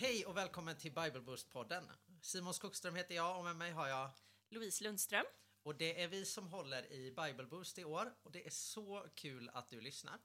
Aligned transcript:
Hej 0.00 0.26
och 0.26 0.36
välkommen 0.36 0.76
till 0.76 0.92
Bible 0.92 1.20
Boost-podden. 1.20 1.84
Simon 2.20 2.54
Skogström 2.54 2.94
heter 2.94 3.14
jag 3.14 3.38
och 3.38 3.44
med 3.44 3.56
mig 3.56 3.72
har 3.72 3.88
jag 3.88 4.10
Louise 4.48 4.84
Lundström. 4.84 5.24
och 5.62 5.74
det 5.74 6.02
är 6.02 6.08
vi 6.08 6.24
som 6.24 6.48
håller 6.48 6.92
i 6.92 7.12
Bible 7.12 7.46
Boost 7.46 7.78
i 7.78 7.84
år 7.84 8.14
och 8.22 8.32
det 8.32 8.46
är 8.46 8.50
så 8.50 9.06
kul 9.14 9.50
att 9.54 9.68
du 9.68 9.80
lyssnar. 9.80 10.18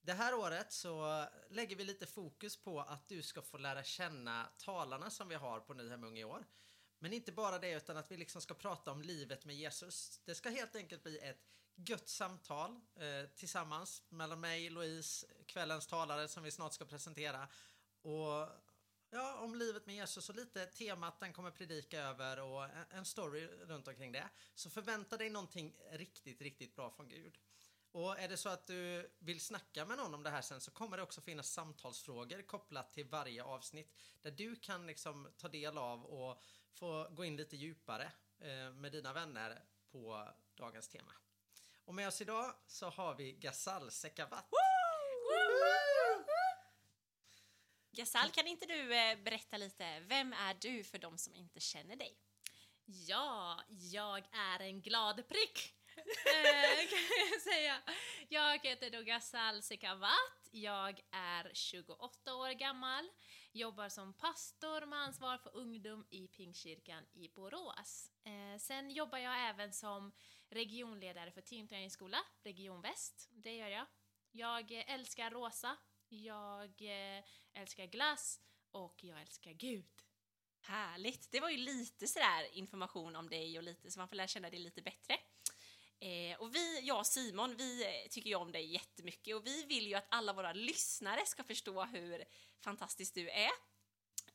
Det 0.00 0.12
här 0.12 0.34
året 0.34 0.72
så 0.72 1.26
lägger 1.50 1.76
vi 1.76 1.84
lite 1.84 2.06
fokus 2.06 2.56
på 2.56 2.80
att 2.80 3.08
du 3.08 3.22
ska 3.22 3.42
få 3.42 3.58
lära 3.58 3.84
känna 3.84 4.46
talarna 4.58 5.10
som 5.10 5.28
vi 5.28 5.34
har 5.34 5.60
på 5.60 5.74
Nyhem 5.74 6.04
Ung 6.04 6.18
i 6.18 6.24
år. 6.24 6.46
Men 6.98 7.12
inte 7.12 7.32
bara 7.32 7.58
det 7.58 7.72
utan 7.72 7.96
att 7.96 8.10
vi 8.10 8.16
liksom 8.16 8.40
ska 8.40 8.54
prata 8.54 8.92
om 8.92 9.02
livet 9.02 9.44
med 9.44 9.56
Jesus. 9.56 10.20
Det 10.24 10.34
ska 10.34 10.50
helt 10.50 10.76
enkelt 10.76 11.02
bli 11.02 11.18
ett 11.18 11.48
gött 11.74 12.08
samtal 12.08 12.80
eh, 12.96 13.30
tillsammans 13.36 14.02
mellan 14.08 14.40
mig, 14.40 14.70
Louise, 14.70 15.26
kvällens 15.46 15.86
talare 15.86 16.28
som 16.28 16.42
vi 16.42 16.50
snart 16.50 16.72
ska 16.72 16.84
presentera 16.84 17.48
och 18.02 18.48
ja, 19.10 19.38
om 19.40 19.54
livet 19.54 19.86
med 19.86 19.94
Jesus 19.94 20.28
och 20.28 20.34
lite 20.34 20.66
temat 20.66 21.20
den 21.20 21.32
kommer 21.32 21.50
predika 21.50 22.00
över 22.00 22.40
och 22.40 22.64
en- 22.90 23.04
story 23.04 23.46
runt 23.46 23.88
omkring 23.88 24.12
det. 24.12 24.28
Så 24.54 24.70
förvänta 24.70 25.16
dig 25.16 25.30
någonting 25.30 25.76
riktigt, 25.90 26.40
riktigt 26.42 26.76
bra 26.76 26.90
från 26.90 27.08
Gud. 27.08 27.38
Och 27.92 28.18
är 28.18 28.28
det 28.28 28.36
så 28.36 28.48
att 28.48 28.66
du 28.66 29.10
vill 29.18 29.40
snacka 29.40 29.84
med 29.84 29.96
någon 29.96 30.14
om 30.14 30.22
det 30.22 30.30
här 30.30 30.42
sen 30.42 30.60
så 30.60 30.70
kommer 30.70 30.96
det 30.96 31.02
också 31.02 31.20
finnas 31.20 31.50
samtalsfrågor 31.50 32.42
kopplat 32.42 32.92
till 32.92 33.06
varje 33.06 33.44
avsnitt 33.44 33.94
där 34.22 34.30
du 34.30 34.56
kan 34.56 34.86
liksom 34.86 35.28
ta 35.36 35.48
del 35.48 35.78
av 35.78 36.04
och 36.04 36.42
få 36.72 37.08
gå 37.10 37.24
in 37.24 37.36
lite 37.36 37.56
djupare 37.56 38.12
eh, 38.38 38.72
med 38.72 38.92
dina 38.92 39.12
vänner 39.12 39.62
på 39.90 40.28
dagens 40.54 40.88
tema. 40.88 41.12
Och 41.84 41.94
med 41.94 42.08
oss 42.08 42.20
idag 42.20 42.54
så 42.66 42.90
har 42.90 43.14
vi 43.14 43.32
Ghazal 43.32 43.90
Sekavat. 43.90 44.48
Gasal, 47.98 48.30
kan 48.30 48.46
inte 48.46 48.66
du 48.66 48.94
eh, 48.94 49.18
berätta 49.18 49.56
lite, 49.56 50.00
vem 50.00 50.32
är 50.32 50.54
du 50.60 50.84
för 50.84 50.98
de 50.98 51.18
som 51.18 51.34
inte 51.34 51.60
känner 51.60 51.96
dig? 51.96 52.18
Ja, 52.84 53.60
jag 53.68 54.18
är 54.32 54.60
en 54.60 54.82
glad 54.82 55.28
prick. 55.28 55.74
eh, 55.96 56.88
kan 56.90 57.28
jag 57.32 57.40
säga. 57.40 57.82
Jag 58.28 58.66
heter 58.66 58.90
då 58.90 59.02
Ghazal 59.02 59.62
Sekavat. 59.62 60.48
Jag 60.50 61.00
är 61.10 61.50
28 61.54 62.34
år 62.34 62.50
gammal. 62.50 63.08
Jobbar 63.52 63.88
som 63.88 64.14
pastor 64.14 64.86
med 64.86 64.98
ansvar 64.98 65.38
för 65.38 65.56
ungdom 65.56 66.06
i 66.10 66.28
Pingstkyrkan 66.28 67.04
i 67.12 67.28
Borås. 67.28 68.10
Eh, 68.24 68.58
sen 68.58 68.90
jobbar 68.90 69.18
jag 69.18 69.48
även 69.48 69.72
som 69.72 70.12
regionledare 70.48 71.30
för 71.30 71.40
teamträningsskola, 71.40 72.18
Region 72.42 72.80
Väst. 72.80 73.28
Det 73.30 73.56
gör 73.56 73.68
jag. 73.68 73.86
Jag 74.30 74.72
älskar 74.72 75.30
rosa. 75.30 75.76
Jag 76.08 76.82
eh, 76.82 77.24
älskar 77.54 77.86
glass 77.86 78.40
och 78.70 79.04
jag 79.04 79.20
älskar 79.20 79.52
Gud. 79.52 80.02
Härligt! 80.60 81.30
Det 81.30 81.40
var 81.40 81.50
ju 81.50 81.56
lite 81.56 82.06
sådär 82.06 82.48
information 82.52 83.16
om 83.16 83.28
dig 83.28 83.58
och 83.58 83.64
lite, 83.64 83.90
så 83.90 83.98
man 83.98 84.08
får 84.08 84.16
lära 84.16 84.26
känna 84.26 84.50
dig 84.50 84.58
lite 84.58 84.82
bättre. 84.82 85.18
Eh, 86.00 86.40
och 86.40 86.54
vi, 86.54 86.80
jag 86.80 86.98
och 86.98 87.06
Simon, 87.06 87.56
vi 87.56 87.84
eh, 87.84 88.08
tycker 88.10 88.30
ju 88.30 88.36
om 88.36 88.52
dig 88.52 88.72
jättemycket 88.72 89.36
och 89.36 89.46
vi 89.46 89.64
vill 89.64 89.86
ju 89.86 89.94
att 89.94 90.06
alla 90.08 90.32
våra 90.32 90.52
lyssnare 90.52 91.26
ska 91.26 91.44
förstå 91.44 91.84
hur 91.84 92.24
fantastisk 92.60 93.14
du 93.14 93.30
är. 93.30 93.50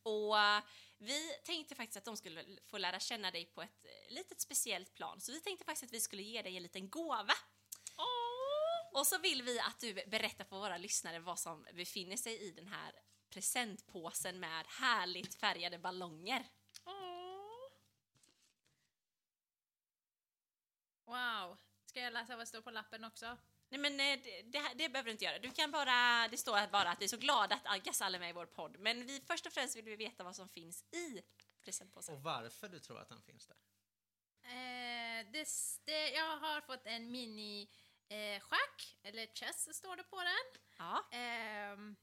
Och 0.03 0.39
eh, 0.39 0.63
vi 0.97 1.29
tänkte 1.43 1.75
faktiskt 1.75 1.97
att 1.97 2.05
de 2.05 2.17
skulle 2.17 2.45
få 2.65 2.77
lära 2.77 2.99
känna 2.99 3.31
dig 3.31 3.45
på 3.45 3.61
ett 3.61 3.85
litet 4.09 4.41
speciellt 4.41 4.93
plan, 4.93 5.21
så 5.21 5.31
vi 5.31 5.41
tänkte 5.41 5.65
faktiskt 5.65 5.83
att 5.83 5.93
vi 5.93 6.01
skulle 6.01 6.23
ge 6.23 6.41
dig 6.41 6.57
en 6.57 6.63
liten 6.63 6.89
gåva. 6.89 7.33
Och 8.93 9.07
så 9.07 9.17
vill 9.17 9.41
vi 9.41 9.59
att 9.59 9.79
du 9.79 9.93
berättar 9.93 10.45
för 10.45 10.55
våra 10.55 10.77
lyssnare 10.77 11.19
vad 11.19 11.39
som 11.39 11.65
befinner 11.73 12.17
sig 12.17 12.47
i 12.47 12.51
den 12.51 12.67
här 12.67 12.93
presentpåsen 13.29 14.39
med 14.39 14.65
härligt 14.67 15.35
färgade 15.35 15.79
ballonger. 15.79 16.45
Åh. 16.85 17.69
Wow. 21.05 21.57
Ska 21.85 21.99
jag 21.99 22.13
läsa 22.13 22.35
vad 22.35 22.41
det 22.41 22.49
står 22.49 22.61
på 22.61 22.71
lappen 22.71 23.03
också? 23.03 23.37
Nej 23.69 23.79
men 23.79 23.99
eh, 23.99 24.23
det, 24.23 24.41
det, 24.41 24.73
det 24.75 24.89
behöver 24.89 25.05
du 25.05 25.11
inte 25.11 25.25
göra. 25.25 25.39
Du 25.39 25.51
kan 25.51 25.71
bara, 25.71 26.27
det 26.27 26.37
står 26.37 26.67
bara 26.67 26.89
att 26.89 27.01
vi 27.01 27.05
är 27.05 27.09
så 27.09 27.17
glada 27.17 27.59
att 27.63 27.83
Gasal 27.83 28.15
är 28.15 28.19
med 28.19 28.29
i 28.29 28.33
vår 28.33 28.45
podd. 28.45 28.79
Men 28.79 29.05
vi, 29.05 29.21
först 29.27 29.45
och 29.45 29.53
främst 29.53 29.75
vill 29.75 29.85
vi 29.85 29.95
veta 29.95 30.23
vad 30.23 30.35
som 30.35 30.49
finns 30.49 30.83
i 30.83 31.21
presentpåsen. 31.61 32.15
Och 32.15 32.23
varför 32.23 32.69
du 32.69 32.79
tror 32.79 32.99
att 32.99 33.09
den 33.09 33.21
finns 33.21 33.47
där. 33.47 33.57
Eh, 34.43 35.31
det, 35.31 35.47
det, 35.85 36.09
jag 36.09 36.37
har 36.37 36.61
fått 36.61 36.85
en 36.85 37.11
mini 37.11 37.69
eh, 38.13 38.39
schack, 38.39 38.97
eller 39.03 39.27
chess 39.35 39.75
står 39.77 39.95
det 39.95 40.03
på 40.03 40.19
den. 40.23 40.61
Ja. 40.77 41.07
Ehm, 41.11 41.95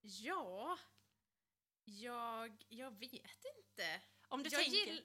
ja, 0.00 0.78
jag, 1.84 2.64
jag 2.68 2.90
vet 2.98 3.44
inte. 3.56 4.00
Om 4.28 4.42
du 4.42 4.48
jag, 4.50 4.62
tänker... 4.62 4.78
gill, 4.78 5.04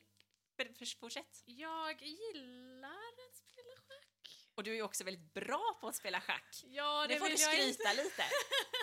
Fortsätt. 1.00 1.44
jag 1.46 2.02
gillar 2.02 3.14
att 3.30 3.36
spela 3.36 3.76
schack. 3.76 4.50
Och 4.56 4.64
du 4.64 4.72
är 4.72 4.76
ju 4.76 4.82
också 4.82 5.04
väldigt 5.04 5.34
bra 5.34 5.78
på 5.82 5.88
att 5.88 5.96
spela 5.96 6.22
schack. 6.22 6.62
Ja, 6.64 7.06
Nu 7.10 7.20
får 7.20 7.26
du 7.26 7.36
jag 7.36 7.60
inte. 7.60 7.74
skryta 7.74 7.94
lite. 7.94 8.24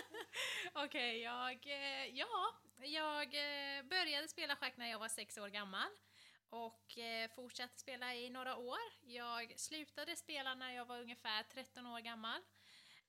Okej, 0.74 1.20
jag, 1.20 1.66
eh, 1.66 2.06
ja, 2.06 2.60
jag 2.78 3.34
eh, 3.34 3.82
började 3.82 4.28
spela 4.28 4.56
schack 4.56 4.76
när 4.76 4.90
jag 4.90 4.98
var 4.98 5.08
sex 5.08 5.38
år 5.38 5.48
gammal 5.48 5.88
och 6.50 6.98
eh, 6.98 7.30
fortsatte 7.30 7.78
spela 7.78 8.14
i 8.14 8.30
några 8.30 8.56
år. 8.56 8.78
Jag 9.00 9.60
slutade 9.60 10.16
spela 10.16 10.54
när 10.54 10.72
jag 10.72 10.84
var 10.84 11.00
ungefär 11.00 11.42
13 11.42 11.86
år 11.86 12.00
gammal. 12.00 12.40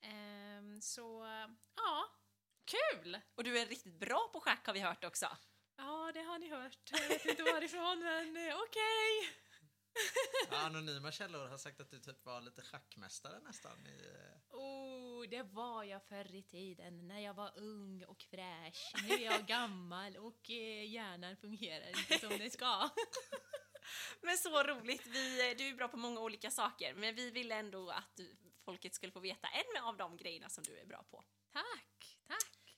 Ehm, 0.02 0.82
så, 0.82 1.26
ja, 1.76 2.06
kul! 2.66 3.20
Och 3.36 3.44
du 3.44 3.60
är 3.60 3.66
riktigt 3.66 4.00
bra 4.00 4.30
på 4.34 4.40
schack 4.40 4.66
har 4.66 4.74
vi 4.74 4.80
hört 4.80 5.04
också. 5.04 5.38
Ja, 5.76 6.12
det 6.14 6.22
har 6.22 6.40
ni 6.40 6.50
hört. 6.50 6.92
Jag 6.92 7.08
vet 7.08 7.26
inte 7.26 7.44
varifrån, 7.44 8.00
men 8.04 8.38
eh, 8.38 8.56
okej. 8.56 9.30
Ja, 10.52 10.58
anonyma 10.58 11.12
källor 11.12 11.48
har 11.48 11.58
sagt 11.58 11.82
att 11.82 11.90
du 11.90 12.00
typ 12.00 12.26
var 12.26 12.42
lite 12.42 12.62
schackmästare 12.62 13.40
nästan. 13.40 13.88
I, 13.88 13.90
eh, 13.90 14.58
Oh, 15.22 15.30
det 15.30 15.44
var 15.44 15.84
jag 15.84 16.04
förr 16.04 16.36
i 16.36 16.44
tiden 16.44 17.08
när 17.08 17.20
jag 17.20 17.34
var 17.34 17.60
ung 17.60 18.04
och 18.04 18.24
fräsch. 18.24 18.92
Nu 19.08 19.14
är 19.14 19.20
jag 19.20 19.46
gammal 19.46 20.18
och 20.18 20.50
eh, 20.50 20.92
hjärnan 20.92 21.38
fungerar 21.38 21.88
inte 21.88 22.20
som 22.20 22.38
det 22.38 22.50
ska. 22.50 22.90
Men 24.22 24.38
så 24.38 24.64
roligt. 24.64 25.08
Vi, 25.08 25.54
du 25.58 25.68
är 25.68 25.74
bra 25.74 25.88
på 25.88 25.98
många 25.98 26.20
olika 26.20 26.52
saker, 26.52 26.94
men 26.94 27.16
vi 27.16 27.32
ville 27.32 27.56
ändå 27.56 27.90
att 27.90 28.20
folket 28.66 28.96
skulle 28.96 29.12
få 29.12 29.20
veta 29.20 29.48
en 29.48 29.84
av 29.84 29.98
de 29.98 30.18
grejerna 30.18 30.50
som 30.50 30.64
du 30.64 30.78
är 30.78 30.86
bra 30.86 31.04
på. 31.04 31.24
Tack, 31.54 32.18
tack. 32.28 32.78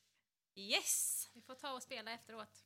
Yes! 0.56 1.30
Vi 1.34 1.42
får 1.42 1.56
ta 1.56 1.74
och 1.74 1.84
spela 1.84 2.12
efteråt. 2.12 2.66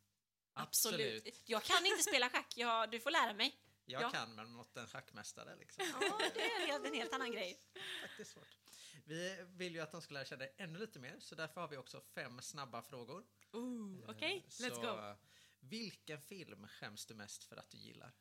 Absolut. 0.53 1.43
Jag 1.45 1.63
kan 1.63 1.85
inte 1.85 2.03
spela 2.03 2.29
schack, 2.29 2.53
jag, 2.57 2.91
du 2.91 2.99
får 2.99 3.11
lära 3.11 3.33
mig. 3.33 3.66
Jag 3.89 4.01
Ja. 4.01 4.09
kan, 4.11 4.35
men 4.35 4.51
mot 4.51 4.77
en 4.77 4.87
schackmästare 4.87 5.55
liksom. 5.55 5.85
Ja, 6.01 6.17
det 6.33 6.41
är 6.41 6.85
en 6.85 6.93
helt, 6.93 7.13
annan 7.13 7.31
grej. 7.31 7.61
Faktiskt 8.01 8.31
svårt. 8.31 8.57
Vi 9.05 9.45
vill 9.47 9.73
ju 9.75 9.81
att 9.81 9.91
de 9.91 10.01
ska 10.01 10.13
lära 10.13 10.25
känna 10.25 10.39
dig 10.39 10.55
ännu 10.57 10.79
lite 10.79 10.99
mer, 10.99 11.19
så 11.19 11.35
därför 11.35 11.61
har 11.61 11.67
vi 11.67 11.77
också 11.77 12.01
fem 12.01 12.41
snabba 12.41 12.81
frågor. 12.81 13.27
Ooh, 13.51 14.09
Okej, 14.09 14.37
Eh, 14.37 14.49
let's 14.49 14.75
så, 14.75 14.81
go. 14.81 15.15
Vilken 15.59 16.21
film 16.21 16.67
skäms 16.67 17.05
du 17.05 17.13
mest 17.15 17.43
för 17.43 17.55
att 17.57 17.69
du 17.69 17.77
gillar? 17.77 18.11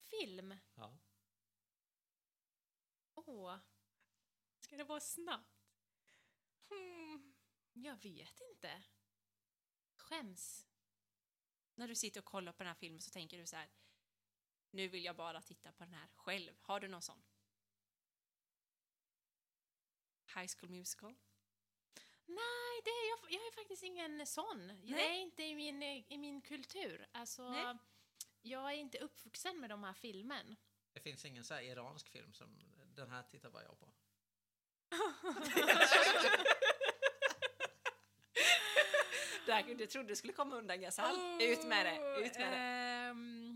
Film. 0.00 0.54
Ja. 0.74 0.98
Åh. 3.14 3.56
Ska 4.60 4.76
det 4.76 4.84
vara 4.84 5.00
snabbt? 5.00 5.74
Hmm. 6.68 7.34
Jag 7.72 8.02
vet 8.02 8.40
inte. 8.50 8.82
Skäms. 9.96 10.66
När 11.74 11.88
du 11.88 11.94
sitter 11.94 12.20
och 12.20 12.24
kollar 12.24 12.52
på 12.52 12.58
den 12.58 12.68
här 12.68 12.74
filmen 12.74 13.00
så 13.00 13.10
tänker 13.10 13.38
du 13.38 13.46
så 13.46 13.56
här, 13.56 13.70
nu 14.72 14.88
vill 14.88 15.04
jag 15.04 15.16
bara 15.16 15.42
titta 15.42 15.72
på 15.72 15.84
den 15.84 15.94
här 15.94 16.08
själv. 16.16 16.52
Har 16.60 16.80
du 16.80 16.88
någon 16.88 17.02
sån? 17.02 17.22
High 20.34 20.48
School 20.56 20.70
Musical? 20.70 21.14
Nej, 22.26 22.80
det 22.84 22.90
är 22.90 23.08
jag, 23.08 23.18
jag 23.32 23.46
är 23.46 23.52
faktiskt 23.52 23.82
ingen 23.82 24.26
sån. 24.26 24.72
Det 24.82 25.06
är 25.06 25.14
inte 25.14 25.42
i 25.42 25.54
min, 25.54 25.82
i 25.82 26.18
min 26.18 26.40
kultur. 26.40 27.06
Alltså, 27.12 27.50
Nej. 27.50 27.76
jag 28.42 28.72
är 28.72 28.76
inte 28.76 28.98
uppvuxen 28.98 29.60
med 29.60 29.70
de 29.70 29.84
här 29.84 29.92
filmen. 29.92 30.56
Det 30.92 31.00
finns 31.00 31.24
ingen 31.24 31.44
så 31.44 31.54
här 31.54 31.62
iransk 31.62 32.08
film 32.08 32.32
som 32.32 32.58
den 32.94 33.10
här 33.10 33.22
tittar 33.22 33.50
bara 33.50 33.62
jag 33.62 33.78
på. 33.78 33.92
Där, 39.46 39.74
du 39.74 39.86
trodde 39.86 40.08
du 40.08 40.16
skulle 40.16 40.32
komma 40.32 40.56
undan 40.56 40.80
Gasal. 40.80 41.42
Ut 41.42 41.64
med 41.64 41.86
det, 41.86 42.24
ut 42.26 42.38
med 42.38 42.52
det. 42.52 42.58
Ehm, 42.58 43.51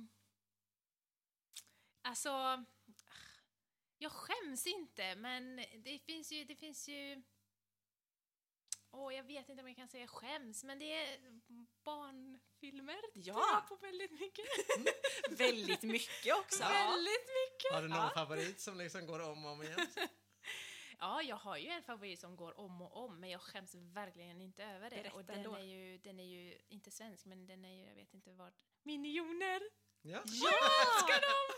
alltså, 2.07 2.65
jag 3.99 4.13
skäms 4.13 4.67
inte, 4.67 5.15
men 5.15 5.57
det 5.85 5.99
finns 5.99 6.33
ju, 6.33 6.45
det 6.45 6.57
finns 6.57 6.89
ju... 6.89 7.23
Åh, 8.91 9.15
jag 9.15 9.25
vet 9.25 9.49
inte 9.49 9.63
om 9.63 9.69
jag 9.69 9.77
kan 9.77 9.89
säga 9.89 10.07
skäms, 10.07 10.65
men 10.65 10.79
det 10.79 10.93
är 10.93 11.19
barnfilmer. 11.85 13.01
Ja. 13.15 13.65
på 13.69 13.77
väldigt 13.77 14.11
mycket. 14.21 14.45
Väldigt 15.39 15.83
mycket 15.83 16.39
också. 16.39 16.63
Väldigt 16.73 17.29
mycket. 17.29 17.73
Har 17.73 17.83
du 17.83 17.89
någon 17.89 17.99
Ja. 17.99 18.11
favorit 18.15 18.61
som 18.61 18.79
liksom 18.79 19.07
går 19.07 19.21
om 19.31 19.45
och 19.45 19.51
om 19.53 19.63
igen? 19.63 19.87
Ja, 20.99 21.23
jag 21.23 21.37
har 21.37 21.57
ju 21.57 21.69
en 21.69 21.83
favorit 21.83 22.21
som 22.21 22.37
går 22.37 22.59
om 22.61 22.83
och 22.83 23.05
om, 23.05 23.21
men 23.21 23.31
jag 23.31 23.41
skäms 23.41 23.75
verkligen 23.75 24.41
inte 24.41 24.65
över 24.65 24.91
det. 24.91 24.97
Berätta 24.97 25.17
och 25.17 25.25
den 25.25 25.37
ändå. 25.37 25.55
är, 25.55 25.63
ju, 25.63 25.99
den 25.99 26.21
är 26.21 26.25
ju 26.25 26.59
inte 26.69 26.91
svensk, 26.91 27.27
men 27.27 27.47
den 27.47 27.65
är 27.65 27.75
ju, 27.75 27.85
jag 27.87 27.95
vet 27.95 28.15
inte 28.15 28.33
vart, 28.33 28.55
Minioner! 28.83 29.63
Ja. 30.07 30.23
Jag 30.25 30.55
älskar 30.81 31.21
dem! 31.21 31.57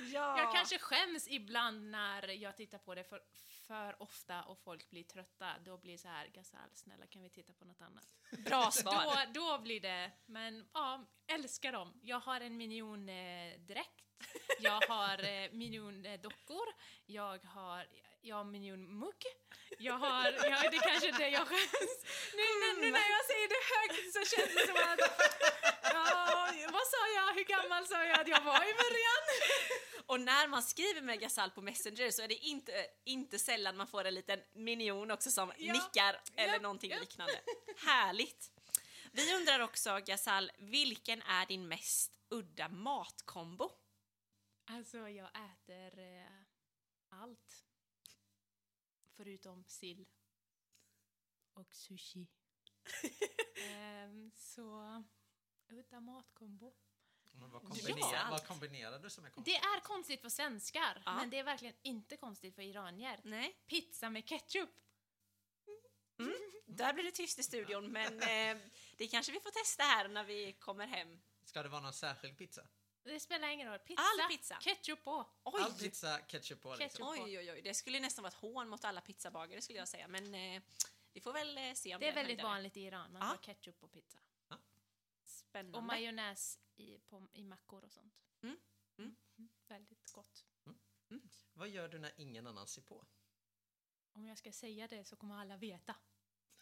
Ja! 0.12 0.38
Jag 0.38 0.52
kanske 0.52 0.78
skäms 0.78 1.28
ibland 1.28 1.90
när 1.90 2.28
jag 2.28 2.56
tittar 2.56 2.78
på 2.78 2.94
det 2.94 3.04
för, 3.04 3.22
för 3.66 4.02
ofta 4.02 4.42
och 4.42 4.58
folk 4.58 4.90
blir 4.90 5.04
trötta. 5.04 5.46
Då 5.64 5.78
blir 5.78 5.92
det 5.92 5.98
så 5.98 6.08
här, 6.08 6.26
Gasal, 6.26 6.70
snälla 6.74 7.06
kan 7.06 7.22
vi 7.22 7.30
titta 7.30 7.52
på 7.52 7.64
något 7.64 7.80
annat? 7.80 8.04
Bra 8.38 8.70
svar. 8.70 9.26
Då, 9.26 9.40
då 9.40 9.58
blir 9.58 9.80
det, 9.80 10.10
men 10.26 10.68
ja, 10.74 11.06
älskar 11.26 11.72
dem. 11.72 12.00
Jag 12.02 12.20
har 12.20 12.40
en 12.40 12.56
miniondräkt, 12.56 14.04
jag 14.60 14.80
har 14.88 15.24
eh, 15.24 15.50
miniondockor, 15.52 16.66
jag 17.06 17.44
har, 17.44 17.86
jag 18.20 18.36
har 18.36 18.44
minionmugg, 18.44 19.24
jag 19.78 19.94
har, 19.98 20.24
ja, 20.24 20.70
det 20.70 20.76
är 20.76 20.88
kanske 20.90 21.10
det 21.10 21.28
jag 21.28 21.48
skäms. 21.48 22.04
Nu, 22.34 22.42
nu, 22.60 22.80
nu 22.80 22.90
när 22.90 23.10
jag 23.10 23.24
säger 23.24 23.48
det 23.48 23.62
högt 23.76 24.12
så 24.12 24.36
känns 24.36 24.54
det 24.54 24.66
som 24.66 24.76
att, 24.76 25.00
ja, 25.82 26.49
gammal 27.80 27.86
sa 27.88 28.04
jag 28.04 28.20
att 28.20 28.28
jag 28.28 28.40
var 28.44 28.62
i 28.70 28.74
början? 28.74 29.22
Och 30.06 30.20
när 30.20 30.48
man 30.48 30.62
skriver 30.62 31.00
med 31.00 31.20
Gasall 31.20 31.50
på 31.50 31.62
Messenger 31.62 32.10
så 32.10 32.22
är 32.22 32.28
det 32.28 32.34
inte, 32.34 32.86
inte 33.04 33.38
sällan 33.38 33.76
man 33.76 33.86
får 33.86 34.04
en 34.04 34.14
liten 34.14 34.40
minion 34.52 35.10
också 35.10 35.30
som 35.30 35.52
Ja. 35.58 35.72
nickar 35.72 36.20
eller 36.36 36.54
Ja. 36.54 36.60
någonting 36.60 36.90
Ja. 36.90 36.98
liknande. 37.00 37.40
Härligt! 37.86 38.52
Vi 39.12 39.34
undrar 39.36 39.60
också, 39.60 40.00
Gasall, 40.06 40.50
vilken 40.58 41.22
är 41.22 41.46
din 41.46 41.68
mest 41.68 42.12
udda 42.28 42.68
matkombo? 42.68 43.70
Alltså, 44.64 45.08
jag 45.08 45.28
äter 45.28 45.98
eh, 45.98 46.26
allt. 47.08 47.64
Förutom 49.16 49.64
sill. 49.64 50.06
Och 51.54 51.74
sushi. 51.74 52.26
Ehm, 53.56 54.30
så, 54.36 55.02
udda 55.68 56.00
matkombo. 56.00 56.74
Men 57.40 57.50
vad, 57.50 57.62
Ja. 57.64 57.68
kombinerar, 57.68 58.30
vad 58.30 58.46
kombinerar 58.46 58.98
du 58.98 59.10
som 59.10 59.24
är 59.24 59.30
kombo? 59.30 59.44
Det 59.50 59.56
är 59.56 59.80
konstigt 59.80 60.20
för 60.20 60.28
svenskar, 60.28 61.02
Ja. 61.04 61.14
men 61.16 61.30
det 61.30 61.38
är 61.38 61.44
verkligen 61.44 61.74
inte 61.82 62.16
konstigt 62.16 62.54
för 62.54 62.62
iranier. 62.62 63.20
Nej, 63.24 63.56
Pizza 63.66 64.10
med 64.10 64.26
ketchup. 64.28 64.70
där 66.66 66.92
blir 66.92 67.04
det 67.04 67.10
tyst 67.10 67.38
i 67.38 67.42
studion, 67.42 67.92
men 67.92 68.22
eh, 68.22 68.62
det 68.96 69.06
kanske 69.08 69.32
vi 69.32 69.40
får 69.40 69.50
testa 69.50 69.82
här 69.82 70.08
när 70.08 70.24
vi 70.24 70.52
kommer 70.52 70.86
hem. 70.86 71.20
Ska 71.44 71.62
det 71.62 71.68
vara 71.68 71.80
någon 71.80 71.92
särskild 71.92 72.38
pizza? 72.38 72.62
Det 73.02 73.20
spelar 73.20 73.48
ingen 73.48 73.68
roll. 73.68 73.78
Pizza, 73.78 74.02
All 74.02 74.28
pizza. 74.28 74.54
ketchup 74.60 75.04
på. 75.04 75.26
Oj! 75.42 75.62
All 75.62 75.72
pizza, 75.72 76.18
ketchup 76.18 76.60
på 76.62 76.74
liksom. 76.74 76.88
Ketchup. 77.06 77.24
Oj, 77.26 77.38
oj, 77.38 77.52
oj, 77.52 77.62
det 77.62 77.74
skulle 77.74 78.00
nästan 78.00 78.22
vara 78.22 78.28
ett 78.32 78.38
hån 78.38 78.68
mot 78.68 78.84
alla 78.84 79.00
pizzabagare 79.00 79.60
skulle 79.62 79.78
jag 79.78 79.88
säga, 79.88 80.08
men 80.08 80.34
eh, 80.34 80.62
vi 81.12 81.20
får 81.20 81.32
väl 81.32 81.58
eh, 81.58 81.72
se 81.74 81.94
om 81.94 82.00
Det 82.00 82.08
är 82.08 82.12
väldigt 82.14 82.26
höjdare. 82.38 82.46
vanligt 82.54 82.76
i 82.76 82.80
Iran, 82.80 83.12
man 83.12 83.22
Ja. 83.22 83.28
har 83.28 83.36
ketchup 83.36 83.80
på 83.80 83.88
pizza. 83.88 84.18
Spännande. 85.24 85.78
Och 85.78 85.84
majonnäs 85.84 86.58
i, 86.80 86.98
på, 86.98 87.28
i 87.32 87.44
mackor 87.44 87.84
och 87.84 87.92
sånt. 87.92 88.14
Mm, 88.42 88.56
mm. 88.98 89.16
Väldigt 89.68 90.12
gott. 90.12 90.46
Vad 91.52 91.68
gör 91.68 91.88
du 91.88 91.98
när 91.98 92.12
ingen 92.16 92.46
annan 92.46 92.66
ser 92.66 92.82
på? 92.82 93.06
Om 94.12 94.26
jag 94.26 94.38
ska 94.38 94.52
säga 94.52 94.88
det 94.88 95.04
så 95.04 95.16
kommer 95.16 95.34
alla 95.34 95.56
veta. 95.56 95.96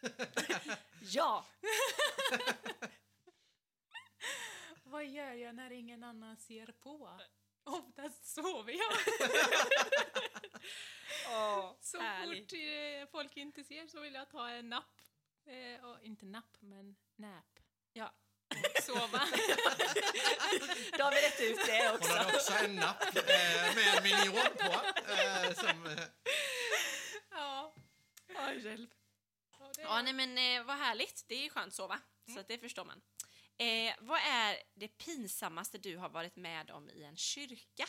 Ja! 1.01 1.47
Vad 4.85 5.07
gör 5.07 5.33
jag 5.33 5.55
när 5.55 5.71
ingen 5.71 6.05
annan 6.05 6.37
ser 6.37 6.67
på? 6.67 7.21
Oftast 7.65 8.27
sover 8.27 8.73
jag. 8.73 8.93
Åh, 11.29 11.75
Så 11.81 12.01
härligt. 12.01 12.51
fort 12.51 12.53
eh, 12.53 13.11
folk 13.11 13.37
inte 13.37 13.65
ser 13.65 13.87
så 13.87 14.01
vill 14.01 14.15
jag 14.15 14.31
ta 14.31 14.49
en 14.51 14.69
napp. 14.69 15.01
Eh, 15.45 15.85
och, 15.85 16.03
inte 16.03 16.27
napp, 16.27 16.57
men 16.61 16.97
nap. 17.17 17.61
Ja. 17.93 18.15
Sova. 18.89 19.21
Då 20.99 21.05
har 21.05 21.11
vi 21.11 21.21
rätt 21.27 21.41
ut 21.41 21.67
det 21.67 21.89
Hon 21.89 21.97
också. 21.97 22.13
har 22.13 22.35
också 22.35 22.53
en 22.53 22.77
napp 22.77 23.17
eh, 23.17 23.75
med 23.75 23.97
en 23.97 24.03
minion 24.03 24.47
på. 24.59 24.73
Eh, 25.13 25.53
som, 25.55 25.87
eh, 25.87 26.05
ja. 27.31 27.75
Oj, 28.29 28.65
hjälp. 28.65 28.91
Ja, 29.59 29.71
det 29.77 29.83
Ja, 29.83 30.03
nej 30.03 30.13
men 30.13 30.39
eh, 30.39 30.65
vad 30.65 30.77
härligt. 30.77 31.25
Det 31.29 31.35
är 31.35 31.43
ju 31.43 31.51
skönt 31.51 31.67
att 31.67 31.75
sova, 31.75 32.01
så 32.35 32.41
att 32.41 32.49
det 32.49 32.59
förstår 32.59 32.85
man. 32.85 33.03
Eh, 33.59 33.95
vad 34.01 34.21
är 34.21 34.63
det 34.75 34.89
pinsammaste 34.89 35.79
du 35.79 35.97
har 35.97 36.09
varit 36.09 36.37
med 36.37 36.71
om 36.71 36.91
i 36.91 37.05
en 37.05 37.17
kyrka? 37.17 37.87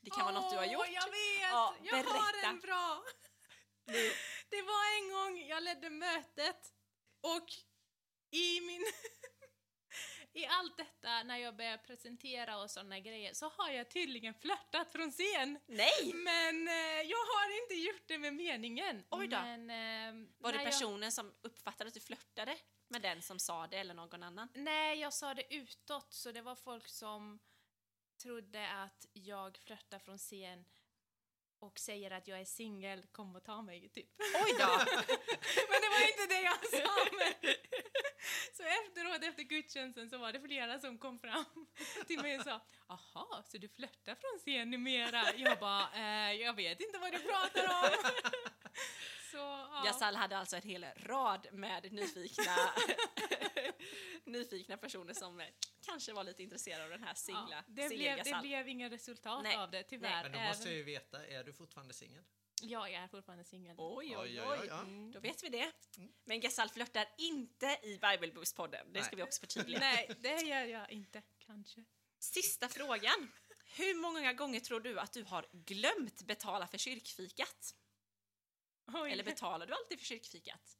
Det 0.00 0.10
kan 0.10 0.24
vara 0.24 0.34
något 0.34 0.52
du 0.52 0.56
har 0.56 0.64
gjort. 0.64 0.86
jag 0.92 1.10
vet! 1.10 1.50
Ja, 1.52 1.74
jag 1.82 1.96
har 1.96 2.32
berätta. 2.32 2.48
en 2.48 2.60
bra! 2.60 3.02
Det 4.50 4.62
var 4.62 4.98
en 4.98 5.10
gång 5.10 5.48
jag 5.48 5.62
ledde 5.62 5.90
mötet 5.90 6.72
och 7.20 7.48
i 8.30 8.60
min... 8.60 8.84
I 10.36 10.46
allt 10.46 10.76
detta, 10.76 11.22
när 11.22 11.36
jag 11.36 11.56
börjar 11.56 11.76
presentera 11.78 12.58
och 12.62 12.70
sådana 12.70 12.98
grejer, 13.00 13.34
så 13.34 13.48
har 13.48 13.70
jag 13.70 13.90
tydligen 13.90 14.34
flörtat 14.34 14.92
från 14.92 15.10
scen. 15.10 15.58
Nej! 15.66 16.12
Men 16.14 16.68
eh, 16.68 17.02
jag 17.10 17.18
har 17.18 17.62
inte 17.62 17.74
gjort 17.74 18.02
det 18.08 18.18
med 18.18 18.34
meningen. 18.34 19.04
Oj 19.10 19.28
då. 19.28 19.36
Men, 19.36 19.70
eh, 19.70 20.28
Var 20.38 20.52
det 20.52 20.58
när 20.58 20.64
jag- 20.64 20.72
personen 20.72 21.12
som 21.12 21.34
uppfattade 21.42 21.88
att 21.88 21.94
du 21.94 22.00
flörtade 22.00 22.58
med 22.88 23.02
den 23.02 23.22
som 23.22 23.38
sa 23.38 23.66
det 23.66 23.76
eller 23.76 23.94
någon 23.94 24.22
annan? 24.22 24.48
Nej, 24.54 24.98
jag 24.98 25.12
sa 25.14 25.34
det 25.34 25.54
utåt, 25.54 26.12
så 26.12 26.32
det 26.32 26.42
var 26.42 26.54
folk 26.54 26.88
som 26.88 27.38
trodde 28.22 28.68
att 28.72 29.06
jag 29.12 29.56
flörtar 29.58 29.98
från 29.98 30.18
scen 30.18 30.64
och 31.60 31.78
säger 31.78 32.10
att 32.10 32.28
jag 32.28 32.40
är 32.40 32.44
singel, 32.44 33.06
kom 33.12 33.36
och 33.36 33.44
ta 33.44 33.62
mig, 33.62 33.88
typ. 33.88 34.06
Oj 34.44 34.54
då! 34.58 34.66
Men 35.70 35.80
det 35.82 35.88
var 35.94 36.02
inte 36.10 36.34
det 36.34 36.42
jag 36.42 36.66
sa. 36.66 36.92
Men... 37.18 37.54
Så 38.56 38.62
efteråt, 38.62 39.22
efter 39.22 39.42
gudstjänsten, 39.42 40.10
så 40.10 40.18
var 40.18 40.32
det 40.32 40.40
flera 40.40 40.78
som 40.78 40.98
kom 40.98 41.18
fram 41.18 41.66
till 42.06 42.20
mig 42.22 42.38
och 42.38 42.44
sa 42.44 42.60
Aha, 42.86 43.42
så 43.44 43.58
du 43.58 43.68
flörtar 43.68 44.14
från 44.14 44.38
scen 44.38 44.70
numera? 44.70 45.34
Jag 45.36 45.58
bara, 45.58 45.88
eh, 45.94 46.32
jag 46.32 46.54
vet 46.54 46.80
inte 46.80 46.98
vad 46.98 47.12
du 47.12 47.18
pratar 47.18 47.64
om. 47.64 48.10
Så, 49.36 49.42
ja. 49.42 49.82
Gasal 49.84 50.14
hade 50.14 50.38
alltså 50.38 50.56
en 50.56 50.62
hel 50.62 50.86
rad 50.96 51.46
med 51.52 51.92
nyfikna, 51.92 52.56
nyfikna 54.24 54.76
personer 54.76 55.14
som 55.14 55.40
eh, 55.40 55.46
kanske 55.86 56.12
var 56.12 56.24
lite 56.24 56.42
intresserade 56.42 56.84
av 56.84 56.90
den 56.90 57.02
här 57.02 57.14
singla, 57.14 57.48
ja, 57.50 57.62
det, 57.66 57.88
blev, 57.88 58.24
det 58.24 58.38
blev 58.42 58.68
inga 58.68 58.90
resultat 58.90 59.42
Nej, 59.42 59.56
av 59.56 59.70
det, 59.70 59.82
tyvärr. 59.82 60.22
men 60.22 60.32
då 60.32 60.38
måste 60.38 60.68
jag 60.68 60.76
ju 60.76 60.82
veta, 60.82 61.26
är 61.26 61.44
du 61.44 61.52
fortfarande 61.52 61.94
singel? 61.94 62.24
Jag 62.62 62.92
är 62.92 63.08
fortfarande 63.08 63.44
singel. 63.44 63.76
Oj, 63.78 64.16
oj, 64.16 64.40
Oj, 64.40 64.58
oj. 64.62 64.68
Mm, 64.68 65.12
Då 65.12 65.20
vet 65.20 65.44
vi 65.44 65.48
det. 65.48 65.72
Men 66.24 66.40
Gasal 66.40 66.68
flörtar 66.68 67.06
inte 67.18 67.66
i 67.82 67.98
Bible 67.98 68.32
Boost-podden. 68.32 68.92
Det 68.92 69.02
ska 69.02 69.16
Nej. 69.16 69.16
vi 69.16 69.22
också 69.22 69.40
förtydliga. 69.40 69.78
Nej, 69.80 70.10
det 70.18 70.40
gör 70.40 70.64
jag 70.64 70.90
inte, 70.90 71.22
kanske. 71.38 71.84
Sista 72.18 72.68
frågan. 72.68 73.32
Hur 73.76 73.94
många 74.00 74.32
gånger 74.32 74.60
tror 74.60 74.80
du 74.80 75.00
att 75.00 75.12
du 75.12 75.24
har 75.24 75.46
glömt 75.52 76.22
betala 76.22 76.66
för 76.66 76.78
kyrkfikat? 76.78 77.74
Oj. 78.86 79.12
Eller 79.12 79.24
betalar 79.24 79.66
du 79.66 79.72
alltid 79.72 79.98
för 79.98 80.06
kyrkfikat? 80.06 80.78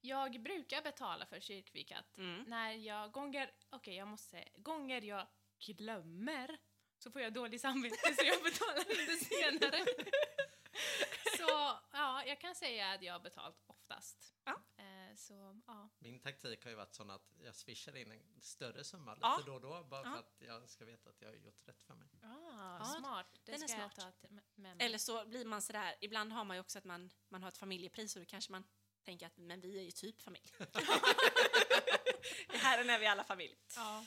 Jag 0.00 0.42
brukar 0.42 0.82
betala 0.82 1.26
för 1.26 1.40
kyrkfikat. 1.40 2.16
Mm. 2.16 2.44
När 2.46 2.72
jag 2.72 3.12
gånger, 3.12 3.50
okej 3.70 3.94
jag 3.94 4.08
måste 4.08 4.28
säga, 4.28 4.48
gånger 4.56 5.02
jag 5.02 5.26
glömmer 5.58 6.58
så 6.98 7.10
får 7.10 7.20
jag 7.20 7.32
dålig 7.32 7.60
samvete 7.60 8.14
så 8.14 8.26
jag 8.26 8.42
betalar 8.42 9.00
inte 9.00 9.24
senare. 9.24 9.78
så 11.36 11.78
ja, 11.92 12.24
jag 12.26 12.40
kan 12.40 12.54
säga 12.54 12.92
att 12.92 13.02
jag 13.02 13.12
har 13.12 13.20
betalt 13.20 13.64
oftast. 13.66 14.34
Ja. 14.44 14.60
Eh, 14.76 15.16
så 15.16 15.60
ja. 15.66 15.88
Min 15.98 16.17
taktik 16.32 16.64
har 16.64 16.70
ju 16.70 16.76
varit 16.76 16.94
sån 16.94 17.10
att 17.10 17.32
jag 17.44 17.54
swishar 17.54 17.96
in 17.96 18.12
en 18.12 18.40
större 18.40 18.84
summa 18.84 19.14
lite 19.14 19.26
Ja. 19.26 19.42
då 19.46 19.54
och 19.54 19.60
då 19.60 19.84
bara 19.84 20.02
Ja. 20.04 20.10
för 20.12 20.18
att 20.18 20.36
jag 20.38 20.68
ska 20.68 20.84
veta 20.84 21.10
att 21.10 21.20
jag 21.22 21.28
har 21.28 21.34
gjort 21.36 21.68
rätt 21.68 21.82
för 21.82 21.94
mig. 21.94 22.08
Ah, 22.22 22.78
Ja, 22.78 22.96
smart. 22.98 23.26
Det 23.44 23.52
den 23.52 23.62
är 23.62 23.68
smart. 23.68 23.92
jag 23.96 24.04
ta 24.04 24.12
till, 24.12 24.30
med 24.54 24.76
mig. 24.76 24.86
Eller 24.86 24.98
så 24.98 25.24
blir 25.26 25.44
man 25.44 25.62
sådär, 25.62 25.94
ibland 26.00 26.32
har 26.32 26.44
man 26.44 26.56
ju 26.56 26.60
också 26.60 26.78
att 26.78 26.84
man, 26.84 27.10
man 27.28 27.42
har 27.42 27.48
ett 27.48 27.58
familjepris 27.58 28.16
och 28.16 28.22
då 28.22 28.26
kanske 28.26 28.52
man 28.52 28.64
tänker 29.04 29.26
att 29.26 29.36
men 29.36 29.60
vi 29.60 29.78
är 29.78 29.82
ju 29.82 29.90
typ 29.90 30.20
familj. 30.22 30.52
här 32.48 32.78
är 32.84 32.98
vi 32.98 33.06
alla 33.06 33.24
familj. 33.24 33.56
Ja. 33.76 34.04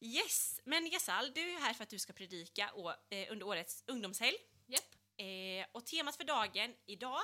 Yes, 0.00 0.60
men 0.64 0.90
Gasal, 0.90 1.32
du 1.34 1.50
är 1.54 1.58
här 1.60 1.74
för 1.74 1.82
att 1.82 1.90
du 1.90 1.98
ska 1.98 2.12
predika 2.12 2.72
å, 2.74 2.90
eh, 3.10 3.32
under 3.32 3.46
årets 3.46 3.84
ungdomshelg. 3.86 4.36
Japp. 4.66 4.94
Eh, 5.16 5.66
och 5.72 5.86
temat 5.86 6.16
för 6.16 6.24
dagen 6.24 6.74
idag 6.86 7.20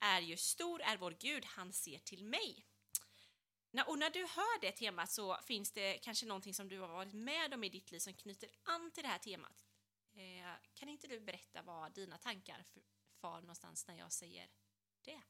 är 0.00 0.20
ju 0.20 0.36
Stor 0.36 0.82
är 0.82 0.96
vår 0.96 1.10
Gud, 1.20 1.44
han 1.44 1.72
ser 1.72 1.98
till 1.98 2.24
mig. 2.24 2.66
Och 3.86 3.98
när 3.98 4.10
du 4.10 4.20
hör 4.20 4.60
det 4.60 4.72
temat 4.72 5.10
så 5.10 5.36
finns 5.36 5.72
det 5.72 5.98
kanske 5.98 6.26
någonting 6.26 6.54
som 6.54 6.68
du 6.68 6.78
har 6.78 6.88
varit 6.88 7.12
med 7.12 7.54
om 7.54 7.64
i 7.64 7.68
ditt 7.68 7.92
liv 7.92 7.98
som 7.98 8.14
knyter 8.14 8.50
an 8.62 8.90
till 8.90 9.02
det 9.02 9.08
här 9.08 9.18
temat. 9.18 9.64
Eh, 10.14 10.52
kan 10.74 10.88
inte 10.88 11.06
du 11.06 11.20
berätta 11.20 11.62
vad 11.62 11.92
dina 11.92 12.18
tankar 12.18 12.64
far 13.14 13.40
någonstans 13.40 13.86
när 13.86 13.98
jag 13.98 14.12
säger 14.12 14.48
det? 15.02 15.22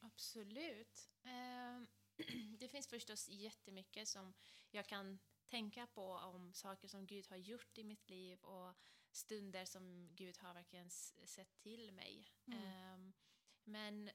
Absolut. 0.00 1.10
Ehm, 1.22 1.86
det 2.58 2.68
finns 2.68 2.86
förstås 2.86 3.28
jättemycket 3.28 4.08
som 4.08 4.34
jag 4.70 4.86
kan 4.86 5.18
tänka 5.46 5.86
på 5.86 6.12
om 6.12 6.52
saker 6.52 6.88
som 6.88 7.06
Gud 7.06 7.26
har 7.26 7.36
gjort 7.36 7.78
i 7.78 7.84
mitt 7.84 8.10
liv 8.10 8.40
och 8.40 8.74
stunder 9.10 9.64
som 9.64 10.08
Gud 10.14 10.38
har 10.38 10.54
verkligen 10.54 10.90
sett 10.90 11.58
till 11.58 11.92
mig. 11.92 12.32
Mm. 12.46 12.64
Ehm, 12.64 13.12
men 13.64 14.10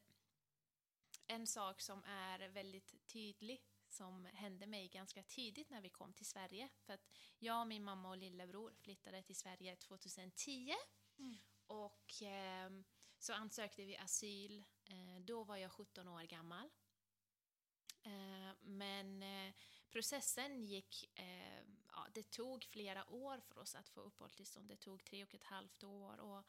en 1.27 1.48
sak 1.48 1.82
som 1.82 2.03
är 2.03 2.50
väldigt 2.50 3.08
tydlig 3.08 3.62
som 3.89 4.25
hände 4.25 4.67
mig 4.67 4.88
ganska 4.88 5.24
tidigt 5.24 5.70
när 5.70 5.82
vi 5.82 5.89
kom 5.89 6.13
till 6.13 6.25
Sverige. 6.25 6.70
För 6.86 6.94
att 6.94 7.08
jag, 7.39 7.67
min 7.67 7.84
mamma 7.84 8.10
och 8.10 8.17
lillebror 8.17 8.74
flyttade 8.74 9.24
till 9.24 9.36
Sverige 9.36 9.75
2010. 9.75 10.75
Mm. 11.17 11.38
Och 11.67 12.13
ehm, 12.22 12.84
så 13.20 13.34
ansökte 13.34 13.86
vi 13.86 13.98
asyl. 13.98 14.63
Eh, 14.86 15.22
då 15.22 15.44
var 15.44 15.58
jag 15.58 15.72
17 15.72 16.08
år 16.08 16.22
gammal. 16.24 16.70
Eh, 18.03 18.55
men 18.62 19.24
eh, 19.24 19.53
processen 19.89 20.63
gick, 20.65 21.20
eh, 21.20 21.63
ja, 21.88 22.08
det 22.13 22.32
tog 22.32 22.63
flera 22.63 23.10
år 23.10 23.39
för 23.39 23.58
oss 23.58 23.75
att 23.75 23.89
få 23.89 24.01
uppehållstillstånd. 24.01 24.67
Det 24.67 24.75
tog 24.75 25.03
tre 25.03 25.24
och 25.24 25.36
ett 25.36 25.44
halvt 25.44 25.84
år 25.84 26.20
och 26.20 26.38
eh, 26.38 26.44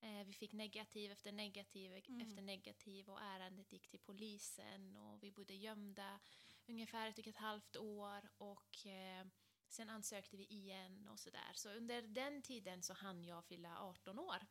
vi 0.00 0.32
fick 0.32 0.52
negativ 0.52 1.12
efter 1.12 1.32
negativ 1.32 1.92
Mm. 2.08 2.20
efter 2.20 2.42
negativ 2.42 3.08
och 3.10 3.20
ärendet 3.20 3.72
gick 3.72 3.88
till 3.88 4.00
polisen 4.00 4.96
och 4.96 5.22
vi 5.22 5.30
bodde 5.30 5.54
gömda 5.54 6.20
ungefär 6.66 7.08
ett 7.08 7.18
och 7.18 7.26
ett 7.26 7.36
halvt 7.36 7.76
år 7.76 8.28
och 8.38 8.86
eh, 8.86 9.26
sen 9.68 9.90
ansökte 9.90 10.36
vi 10.36 10.44
igen 10.46 11.08
och 11.08 11.20
sådär. 11.20 11.52
Så 11.54 11.70
under 11.70 12.02
den 12.02 12.42
tiden 12.42 12.82
så 12.82 12.92
hann 12.94 13.24
jag 13.24 13.44
fylla 13.44 13.80
18 13.80 14.18
år. 14.18 14.46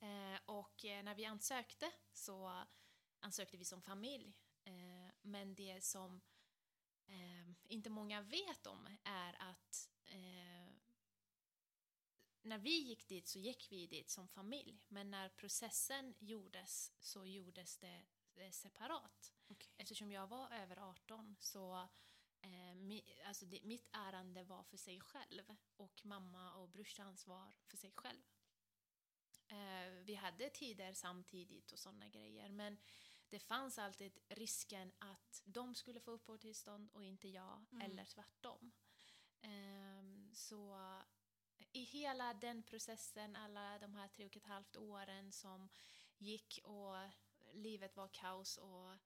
Eh, 0.00 0.40
och 0.44 0.84
eh, 0.84 1.02
när 1.02 1.14
vi 1.14 1.24
ansökte 1.24 1.92
så 2.12 2.64
ansökte 3.20 3.56
vi 3.56 3.64
som 3.64 3.82
familj. 3.82 4.36
Eh, 4.64 5.14
men 5.22 5.54
det 5.54 5.84
som 5.84 6.20
eh, 7.06 7.72
inte 7.72 7.90
många 7.90 8.22
vet 8.22 8.66
om 8.66 8.96
är 9.04 9.34
att 9.42 9.90
eh, 10.06 10.59
när 12.42 12.58
vi 12.58 12.78
gick 12.78 13.08
dit 13.08 13.28
så 13.28 13.38
gick 13.38 13.72
vi 13.72 13.86
dit 13.86 14.10
som 14.10 14.28
familj. 14.28 14.80
Men 14.88 15.10
när 15.10 15.28
processen 15.28 16.14
gjordes 16.18 16.92
så 17.00 17.26
gjordes 17.26 17.78
det 17.78 18.02
eh, 18.34 18.50
separat. 18.50 19.32
Okej. 19.48 19.74
Eftersom 19.78 20.12
jag 20.12 20.26
var 20.26 20.50
över 20.50 20.78
18 20.90 21.36
så 21.40 21.88
eh, 22.40 22.74
mi, 22.74 23.02
alltså 23.24 23.46
det, 23.46 23.62
mitt 23.62 23.88
ärende 23.92 24.44
var 24.44 24.62
för 24.62 24.76
sig 24.76 25.00
själv 25.00 25.56
och 25.76 26.00
mamma 26.04 26.54
och 26.54 26.68
brorsans 26.68 27.26
var 27.26 27.52
för 27.66 27.76
sig 27.76 27.92
själv. 27.92 28.22
Eh, 29.48 29.90
vi 30.04 30.14
hade 30.14 30.50
tider 30.50 30.92
samtidigt 30.92 31.72
och 31.72 31.78
sådana 31.78 32.08
grejer 32.08 32.48
men 32.48 32.78
det 33.28 33.38
fanns 33.38 33.78
alltid 33.78 34.18
risken 34.28 34.92
att 34.98 35.42
de 35.44 35.74
skulle 35.74 36.00
få 36.00 36.10
uppehållstillstånd 36.10 36.90
och 36.92 37.04
inte 37.04 37.28
jag 37.28 37.64
Mm. 37.72 37.90
eller 37.90 38.04
tvärtom. 38.04 38.72
Ehm, 39.40 40.30
så 40.34 40.78
i 41.72 41.82
hela 41.84 42.34
den 42.34 42.62
processen, 42.62 43.36
alla 43.36 43.78
de 43.78 43.94
här 43.94 44.08
tre 44.08 44.26
och 44.26 44.36
ett 44.36 44.46
halvt 44.46 44.76
åren 44.76 45.32
som 45.32 45.68
gick 46.18 46.58
och 46.64 46.96
livet 47.52 47.96
var 47.96 48.08
kaos 48.08 48.56
och 48.56 48.96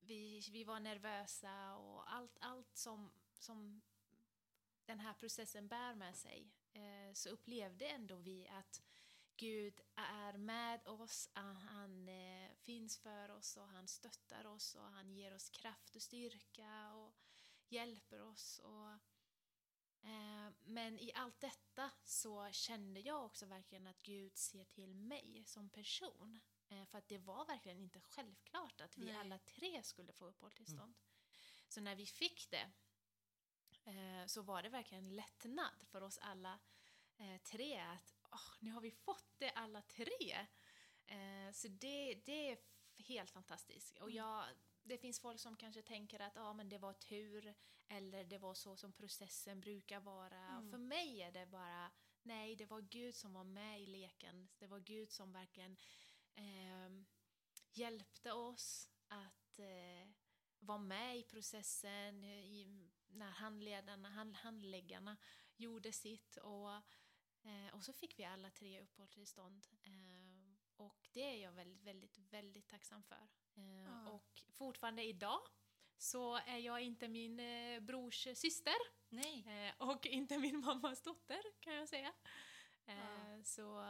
vi, 0.00 0.42
vi 0.50 0.64
var 0.64 0.80
nervösa 0.80 1.76
och 1.76 2.12
allt, 2.12 2.38
allt 2.40 2.76
som, 2.76 3.10
som 3.38 3.82
den 4.84 5.00
här 5.00 5.14
processen 5.14 5.68
bär 5.68 5.94
med 5.94 6.16
sig 6.16 6.52
eh, 6.72 7.12
så 7.14 7.28
upplevde 7.28 7.86
ändå 7.86 8.16
vi 8.16 8.48
att 8.48 8.82
Gud 9.36 9.80
är 9.94 10.32
med 10.32 10.88
oss, 10.88 11.30
han 11.34 12.08
eh, 12.08 12.50
finns 12.54 12.98
för 12.98 13.30
oss 13.30 13.56
och 13.56 13.68
han 13.68 13.88
stöttar 13.88 14.46
oss 14.46 14.74
och 14.74 14.84
han 14.84 15.12
ger 15.12 15.34
oss 15.34 15.50
kraft 15.50 15.96
och 15.96 16.02
styrka 16.02 16.94
och 16.94 17.14
hjälper 17.68 18.20
oss. 18.20 18.58
Och, 18.58 19.11
men 20.64 20.98
i 20.98 21.12
allt 21.14 21.40
detta 21.40 21.90
så 22.04 22.50
kände 22.52 23.00
jag 23.00 23.24
också 23.24 23.46
verkligen 23.46 23.86
att 23.86 24.02
Gud 24.02 24.36
ser 24.36 24.64
till 24.64 24.94
mig 24.94 25.44
som 25.46 25.70
person. 25.70 26.40
Eh, 26.68 26.84
för 26.84 26.98
att 26.98 27.08
det 27.08 27.18
var 27.18 27.44
verkligen 27.44 27.78
inte 27.78 28.00
självklart 28.00 28.80
att 28.80 28.98
vi 28.98 29.04
Nej. 29.04 29.16
alla 29.16 29.38
tre 29.38 29.82
skulle 29.82 30.12
få 30.12 30.26
uppehållstillstånd. 30.26 30.94
Så 31.68 31.80
när 31.80 31.96
vi 31.96 32.06
fick 32.06 32.50
det 32.50 32.70
eh, 33.84 34.26
så 34.26 34.42
var 34.42 34.62
det 34.62 34.68
verkligen 34.68 35.04
en 35.04 35.16
lättnad 35.16 35.84
för 35.84 36.02
oss 36.02 36.18
alla 36.18 36.58
eh, 37.16 37.40
tre 37.42 37.80
att 37.80 38.14
åh, 38.30 38.54
nu 38.60 38.70
har 38.70 38.80
vi 38.80 38.90
fått 38.90 39.38
det 39.38 39.50
alla 39.50 39.82
tre. 39.82 40.46
Eh, 41.06 41.52
så 41.52 41.68
det, 41.68 42.14
det 42.14 42.56
helt 43.06 43.30
fantastiskt. 43.30 43.98
Och 43.98 44.10
jag, 44.10 44.44
det 44.82 44.98
finns 44.98 45.20
folk 45.20 45.40
som 45.40 45.56
kanske 45.56 45.82
tänker 45.82 46.20
att 46.20 46.36
ja, 46.36 46.52
men 46.52 46.68
det 46.68 46.78
var 46.78 46.92
tur 46.92 47.54
eller 47.88 48.24
det 48.24 48.38
var 48.38 48.54
så 48.54 48.76
som 48.76 48.92
processen 48.92 49.60
brukar 49.60 50.00
vara. 50.00 50.38
Mm. 50.38 50.70
För 50.70 50.78
mig 50.78 51.22
är 51.22 51.32
det 51.32 51.46
bara 51.46 51.90
nej, 52.22 52.56
det 52.56 52.66
var 52.66 52.80
Gud 52.80 53.14
som 53.14 53.32
var 53.32 53.44
med 53.44 53.80
i 53.80 53.86
leken. 53.86 54.48
Det 54.58 54.66
var 54.66 54.78
Gud 54.78 55.10
som 55.10 55.32
verkligen 55.32 55.76
ehm, 56.34 57.06
hjälpte 57.72 58.32
oss 58.32 58.90
att 59.08 59.58
eh, 59.58 60.08
vara 60.58 60.78
med 60.78 61.18
i 61.18 61.22
processen 61.22 62.24
eh, 62.24 62.44
i, 62.44 62.90
när 63.06 63.30
handledarna, 63.30 64.08
hand, 64.08 64.36
handläggarna 64.36 65.16
gjorde 65.56 65.92
sitt 65.92 66.36
och, 66.36 66.74
eh, 67.42 67.74
och 67.74 67.84
så 67.84 67.92
fick 67.92 68.18
vi 68.18 68.24
alla 68.24 68.50
tre 68.50 68.80
uppehållstillstånd. 68.80 69.66
Det 71.12 71.20
är 71.22 71.36
jag 71.42 71.52
väldigt, 71.52 71.82
väldigt, 71.82 72.18
väldigt 72.18 72.68
tacksam 72.68 73.02
för. 73.02 73.28
Eh, 73.54 73.82
Ja. 73.84 74.10
Och 74.10 74.42
fortfarande 74.52 75.02
idag 75.04 75.40
så 75.98 76.36
är 76.36 76.56
jag 76.58 76.80
inte 76.82 77.08
min 77.08 77.40
eh, 77.40 77.80
brors 77.80 78.22
syster 78.34 78.74
eh, 79.46 79.74
och 79.78 80.06
inte 80.06 80.38
min 80.38 80.60
mammas 80.60 81.02
dotter 81.02 81.42
kan 81.60 81.74
jag 81.74 81.88
säga. 81.88 82.12
Ja. 82.84 83.42
Så 83.44 83.84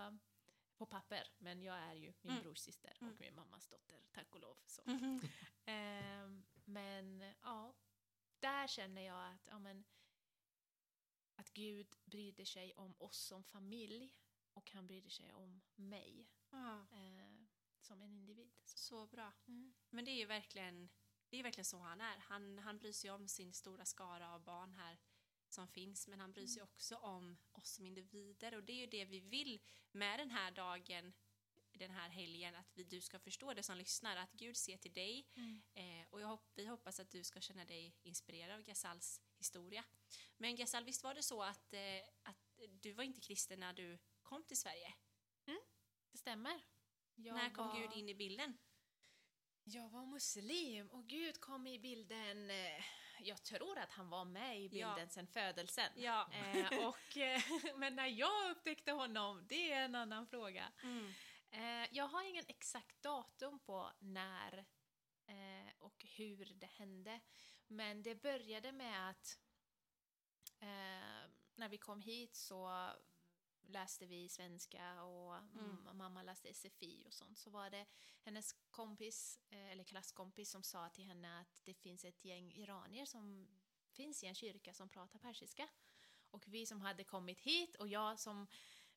på 0.76 0.86
papper, 0.86 1.28
men 1.38 1.62
jag 1.62 1.76
är 1.78 1.94
ju 1.94 2.12
min 2.20 2.32
Mm. 2.32 2.42
brors 2.42 2.58
syster 2.58 2.96
Mm. 3.00 3.12
och 3.14 3.20
min 3.20 3.34
mammas 3.34 3.68
dotter, 3.68 4.02
tack 4.12 4.34
och 4.34 4.40
lov. 4.40 4.58
Så. 4.66 4.82
Ehm, 5.64 6.44
men 6.64 7.20
ja, 7.42 7.74
där 8.40 8.66
känner 8.66 9.02
jag 9.02 9.34
att, 9.34 9.46
ja, 9.46 9.58
men, 9.58 9.84
att 11.36 11.50
Gud 11.50 11.96
brydde 12.04 12.46
sig 12.46 12.74
om 12.74 12.94
oss 12.98 13.18
som 13.18 13.44
familj 13.44 14.14
och 14.54 14.70
han 14.70 14.86
brydde 14.86 15.10
sig 15.10 15.32
om 15.32 15.60
mig 15.74 16.28
Ja, 16.52 16.86
eh, 16.92 17.44
som 17.80 18.02
en 18.02 18.14
individ. 18.14 18.52
Så. 18.64 18.78
så 18.78 19.06
bra. 19.06 19.32
Mm. 19.48 19.74
Men 19.90 20.04
det 20.04 20.10
är 20.10 20.18
ju 20.18 20.26
verkligen, 20.26 20.88
det 21.28 21.36
är 21.38 21.42
verkligen 21.42 21.64
så 21.64 21.78
han 21.78 22.00
är. 22.00 22.18
Han, 22.18 22.58
han 22.58 22.78
bryr 22.78 22.92
sig 22.92 23.10
om 23.10 23.28
sin 23.28 23.52
stora 23.52 23.84
skara 23.84 24.34
av 24.34 24.44
barn 24.44 24.72
här 24.72 24.98
som 25.48 25.68
finns, 25.68 26.08
men 26.08 26.20
han 26.20 26.32
bryr 26.32 26.46
sig 26.46 26.62
också 26.62 26.96
om 26.96 27.38
oss 27.52 27.74
som 27.74 27.86
individer 27.86 28.54
och 28.54 28.64
det 28.64 28.72
är 28.72 28.76
ju 28.76 28.86
det 28.86 29.04
vi 29.04 29.20
vill 29.20 29.60
med 29.92 30.18
den 30.18 30.30
här 30.30 30.50
dagen, 30.50 31.12
den 31.72 31.90
här 31.90 32.08
helgen, 32.08 32.54
att 32.54 32.70
vi, 32.74 32.84
du 32.84 33.00
ska 33.00 33.18
förstå 33.18 33.54
det 33.54 33.62
som 33.62 33.78
lyssnar, 33.78 34.16
att 34.16 34.32
Gud 34.32 34.56
ser 34.56 34.76
till 34.76 34.92
dig 34.92 35.26
eh, 35.74 36.06
och 36.10 36.20
hopp, 36.20 36.50
vi 36.54 36.66
hoppas 36.66 37.00
att 37.00 37.10
du 37.10 37.24
ska 37.24 37.40
känna 37.40 37.64
dig 37.64 37.96
inspirerad 38.02 38.54
av 38.54 38.62
Gasals 38.62 39.20
historia. 39.38 39.84
Men 40.36 40.56
Gasal, 40.56 40.84
visst 40.84 41.04
var 41.04 41.14
det 41.14 41.22
så 41.22 41.42
att, 41.42 41.72
eh, 41.72 42.02
att 42.22 42.60
du 42.80 42.92
var 42.92 43.04
inte 43.04 43.20
kristen 43.20 43.60
när 43.60 43.72
du 43.72 43.98
kom 44.22 44.44
till 44.44 44.58
Sverige? 44.58 44.94
Stämmer. 46.22 46.60
Jag 47.14 47.34
när 47.36 47.50
kom 47.50 47.66
var- 47.68 47.80
Gud 47.80 47.92
in 47.92 48.08
i 48.08 48.14
bilden? 48.14 48.58
Jag 49.64 49.88
var 49.88 50.06
muslim 50.06 50.88
och 50.90 51.06
Gud 51.06 51.40
kom 51.40 51.66
i 51.66 51.78
bilden. 51.78 52.50
Eh, 52.50 52.84
jag 53.20 53.42
tror 53.42 53.78
att 53.78 53.92
han 53.92 54.08
var 54.10 54.24
med 54.24 54.60
i 54.60 54.68
bilden 54.68 54.98
Ja. 54.98 55.08
sedan 55.08 55.26
födelsen. 55.26 55.92
Ja. 55.96 56.30
Eh, 56.32 56.86
och, 56.88 57.16
eh, 57.16 57.40
men 57.76 57.96
när 57.96 58.06
jag 58.06 58.50
upptäckte 58.50 58.92
honom, 58.92 59.46
det 59.48 59.72
är 59.72 59.84
en 59.84 59.94
annan 59.94 60.26
fråga. 60.26 60.72
Mm. 60.82 61.12
Eh, 61.50 61.88
jag 61.92 62.08
har 62.08 62.22
ingen 62.22 62.44
exakt 62.48 63.02
datum 63.02 63.58
på 63.58 63.92
när 63.98 64.58
eh, 65.26 65.72
och 65.78 66.04
hur 66.16 66.44
det 66.54 66.66
hände. 66.66 67.20
Men 67.66 68.02
det 68.02 68.14
började 68.14 68.72
med 68.72 69.10
att 69.10 69.38
eh, 70.60 71.30
när 71.54 71.68
vi 71.68 71.78
kom 71.78 72.00
hit 72.00 72.36
så 72.36 72.90
läste 73.66 74.06
vi 74.06 74.28
svenska 74.28 75.02
och 75.02 75.34
Mm. 75.36 75.96
mamma 75.96 76.22
läste 76.22 76.48
SFI 76.54 77.04
och 77.06 77.12
sånt. 77.14 77.38
Så 77.38 77.50
var 77.50 77.70
det 77.70 77.86
hennes 78.24 78.52
kompis, 78.70 79.40
eh, 79.50 79.70
eller 79.72 79.84
klasskompis, 79.84 80.50
som 80.50 80.62
sa 80.62 80.88
till 80.88 81.04
henne 81.04 81.40
att 81.40 81.60
det 81.64 81.74
finns 81.74 82.04
ett 82.04 82.24
gäng 82.24 82.52
iranier 82.52 83.04
som 83.06 83.48
finns 83.92 84.22
i 84.22 84.26
en 84.26 84.34
kyrka 84.34 84.72
som 84.74 84.88
pratar 84.88 85.18
persiska. 85.18 85.68
Och 86.30 86.44
vi 86.46 86.66
som 86.66 86.80
hade 86.80 87.04
kommit 87.04 87.40
hit 87.40 87.76
och 87.76 87.88
jag 87.88 88.18
som 88.18 88.46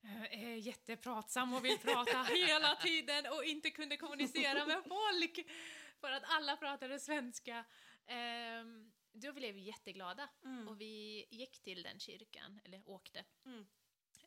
eh, 0.03 0.23
är 0.43 0.55
jättepratsam 0.55 1.53
och 1.53 1.65
vill 1.65 1.79
prata 1.79 2.23
hela 2.35 2.75
tiden 2.75 3.25
och 3.25 3.43
inte 3.43 3.71
kunde 3.71 3.97
kommunicera 3.97 4.65
med 4.65 4.83
folk 4.87 5.47
för 5.99 6.11
att 6.11 6.23
alla 6.25 6.57
pratade 6.57 6.99
svenska. 6.99 7.65
Ehm, 8.05 8.91
då 9.11 9.33
blev 9.33 9.55
vi 9.55 9.61
jätteglada 9.61 10.29
Mm. 10.43 10.67
och 10.67 10.81
vi 10.81 11.25
gick 11.29 11.59
till 11.59 11.83
den 11.83 11.99
kyrkan, 11.99 12.59
eller 12.63 12.89
åkte. 12.89 13.25
Mm. 13.45 13.67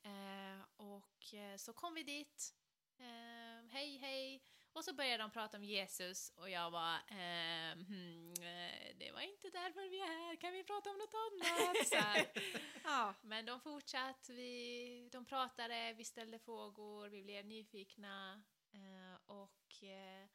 Eh, 0.08 0.60
och 0.76 1.34
eh, 1.34 1.56
så 1.56 1.72
kom 1.72 1.94
vi 1.94 2.02
dit. 2.02 2.54
Eh, 2.98 3.68
hej, 3.70 3.96
hej. 3.98 4.42
Och 4.72 4.84
så 4.84 4.94
började 4.94 5.22
de 5.22 5.30
prata 5.30 5.56
om 5.56 5.64
Jesus 5.64 6.30
och 6.36 6.50
jag 6.50 6.70
var 6.70 6.98
ehm, 7.08 7.84
hmm, 7.84 8.32
eh, 8.32 8.96
det 8.96 9.12
var 9.12 9.20
inte 9.20 9.50
därför 9.50 9.88
vi 9.88 10.00
är 10.00 10.06
här, 10.06 10.36
kan 10.36 10.52
vi 10.52 10.64
prata 10.64 10.90
om 10.90 10.98
något 10.98 11.14
annat? 11.14 11.86
Så. 11.88 12.40
Ja. 12.84 13.14
Men 13.22 13.46
de 13.46 13.60
fortsatte, 13.60 14.32
vi, 14.32 15.08
de 15.12 15.24
pratade, 15.24 15.94
vi 15.96 16.04
ställde 16.04 16.38
frågor, 16.38 17.08
vi 17.08 17.22
blev 17.22 17.46
nyfikna 17.46 18.42
eh, 18.72 19.20
och 19.26 19.84
eh, 19.84 20.28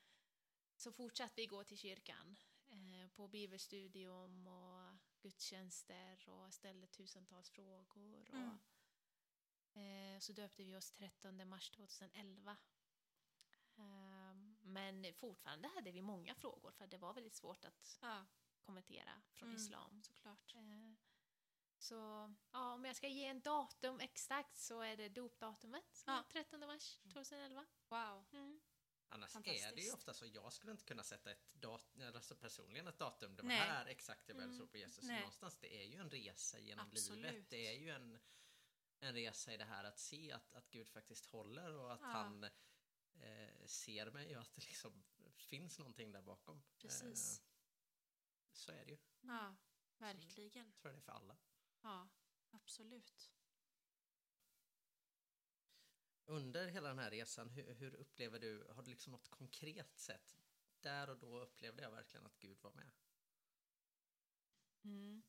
så 0.75 0.91
fortsatte 0.91 1.33
vi 1.35 1.45
gå 1.47 1.63
till 1.63 1.77
kyrkan 1.77 2.35
eh, 2.67 3.09
på 3.15 3.27
bibelstudium 3.27 4.47
och 4.47 4.97
gudstjänster 5.21 6.29
och 6.29 6.53
ställde 6.53 6.87
tusentals 6.87 7.49
frågor. 7.49 8.27
Och, 8.29 8.33
Mm. 8.33 8.59
Eh, 9.73 10.19
så 10.19 10.33
döpte 10.33 10.63
vi 10.63 10.75
oss 10.75 10.91
13 10.91 11.47
mars 11.49 11.69
2011. 11.69 12.57
Eh, 13.77 14.35
men 14.61 15.13
fortfarande 15.13 15.67
hade 15.67 15.91
vi 15.91 16.01
många 16.01 16.35
frågor 16.35 16.71
för 16.71 16.87
det 16.87 16.97
var 16.97 17.13
väldigt 17.13 17.35
svårt 17.35 17.65
att 17.65 17.99
ja, 18.01 18.25
kommentera 18.61 19.21
från 19.33 19.49
Mm. 19.49 19.61
islam. 19.61 20.01
såklart. 20.03 20.55
Eh, 20.55 20.93
Så 21.77 22.33
ja, 22.51 22.73
om 22.73 22.85
jag 22.85 22.95
ska 22.95 23.07
ge 23.07 23.25
en 23.25 23.41
datum 23.41 23.99
exakt 23.99 24.57
så 24.57 24.81
är 24.81 24.97
det 24.97 25.09
dopdatumet, 25.09 25.95
som 25.95 26.13
Ja. 26.13 26.19
är 26.19 26.23
13 26.23 26.59
mars 26.59 26.97
2011. 27.13 27.65
Wow. 27.89 28.25
Mm. 28.33 28.61
Annars 29.09 29.35
är 29.35 29.75
det 29.75 29.81
ju 29.81 29.91
ofta 29.93 30.13
så, 30.13 30.25
jag 30.25 30.53
skulle 30.53 30.71
inte 30.71 30.83
kunna 30.83 31.03
sätta 31.03 31.31
ett 31.31 31.53
datum, 31.53 32.01
alltså 32.15 32.35
personligen 32.35 32.87
ett 32.87 32.97
datum, 32.99 33.35
det 33.35 33.41
var 33.41 33.47
Nej. 33.47 33.57
här 33.59 33.85
exakt 33.85 34.27
jag 34.29 34.35
började 34.37 34.53
Mm. 34.53 34.59
tro 34.59 34.67
på 34.67 34.77
Jesus. 34.77 35.03
Nej. 35.03 35.19
Någonstans, 35.19 35.57
det 35.57 35.81
är 35.81 35.85
ju 35.87 35.97
en 35.97 36.09
resa 36.09 36.59
genom 36.59 36.87
Absolut. 36.91 37.25
livet. 37.33 37.49
Det 37.49 37.67
är 37.67 37.79
ju 37.79 37.89
en, 37.89 38.19
en 39.03 39.13
resa 39.13 39.53
i 39.53 39.57
det 39.57 39.65
här 39.65 39.83
att 39.83 39.99
se 39.99 40.31
att, 40.31 40.53
att 40.53 40.69
Gud 40.69 40.89
faktiskt 40.89 41.25
håller 41.25 41.73
och 41.73 41.93
att 41.93 42.01
Ja. 42.01 42.07
han 42.07 42.43
eh, 43.13 43.65
ser 43.65 44.11
mig 44.11 44.35
och 44.35 44.41
att 44.41 44.55
det 44.55 44.65
liksom 44.65 45.03
finns 45.35 45.79
någonting 45.79 46.11
där 46.11 46.21
bakom. 46.21 46.63
Precis. 46.77 47.39
Eh, 47.39 47.45
så 48.51 48.71
är 48.71 48.85
det 48.85 48.91
ju. 48.91 48.97
Ja, 49.21 49.55
verkligen. 49.97 50.65
Jag 50.65 50.75
tror 50.75 50.91
det 50.91 50.97
är 50.97 51.01
för 51.01 51.11
alla. 51.11 51.37
Ja, 51.81 52.09
absolut. 52.49 53.31
Under 56.25 56.67
hela 56.67 56.87
den 56.87 56.99
här 56.99 57.11
resan, 57.11 57.49
hur, 57.49 57.73
hur 57.73 57.95
upplever 57.95 58.39
du, 58.39 58.67
har 58.71 58.83
du 58.83 58.91
liksom 58.91 59.11
något 59.11 59.27
konkret 59.29 59.99
sätt? 59.99 60.37
Där 60.81 61.09
och 61.09 61.17
då 61.17 61.39
upplevde 61.39 61.83
jag 61.83 61.91
verkligen 61.91 62.25
att 62.25 62.39
Gud 62.39 62.59
var 62.61 62.71
med. 62.71 62.91
Mm. 64.83 65.23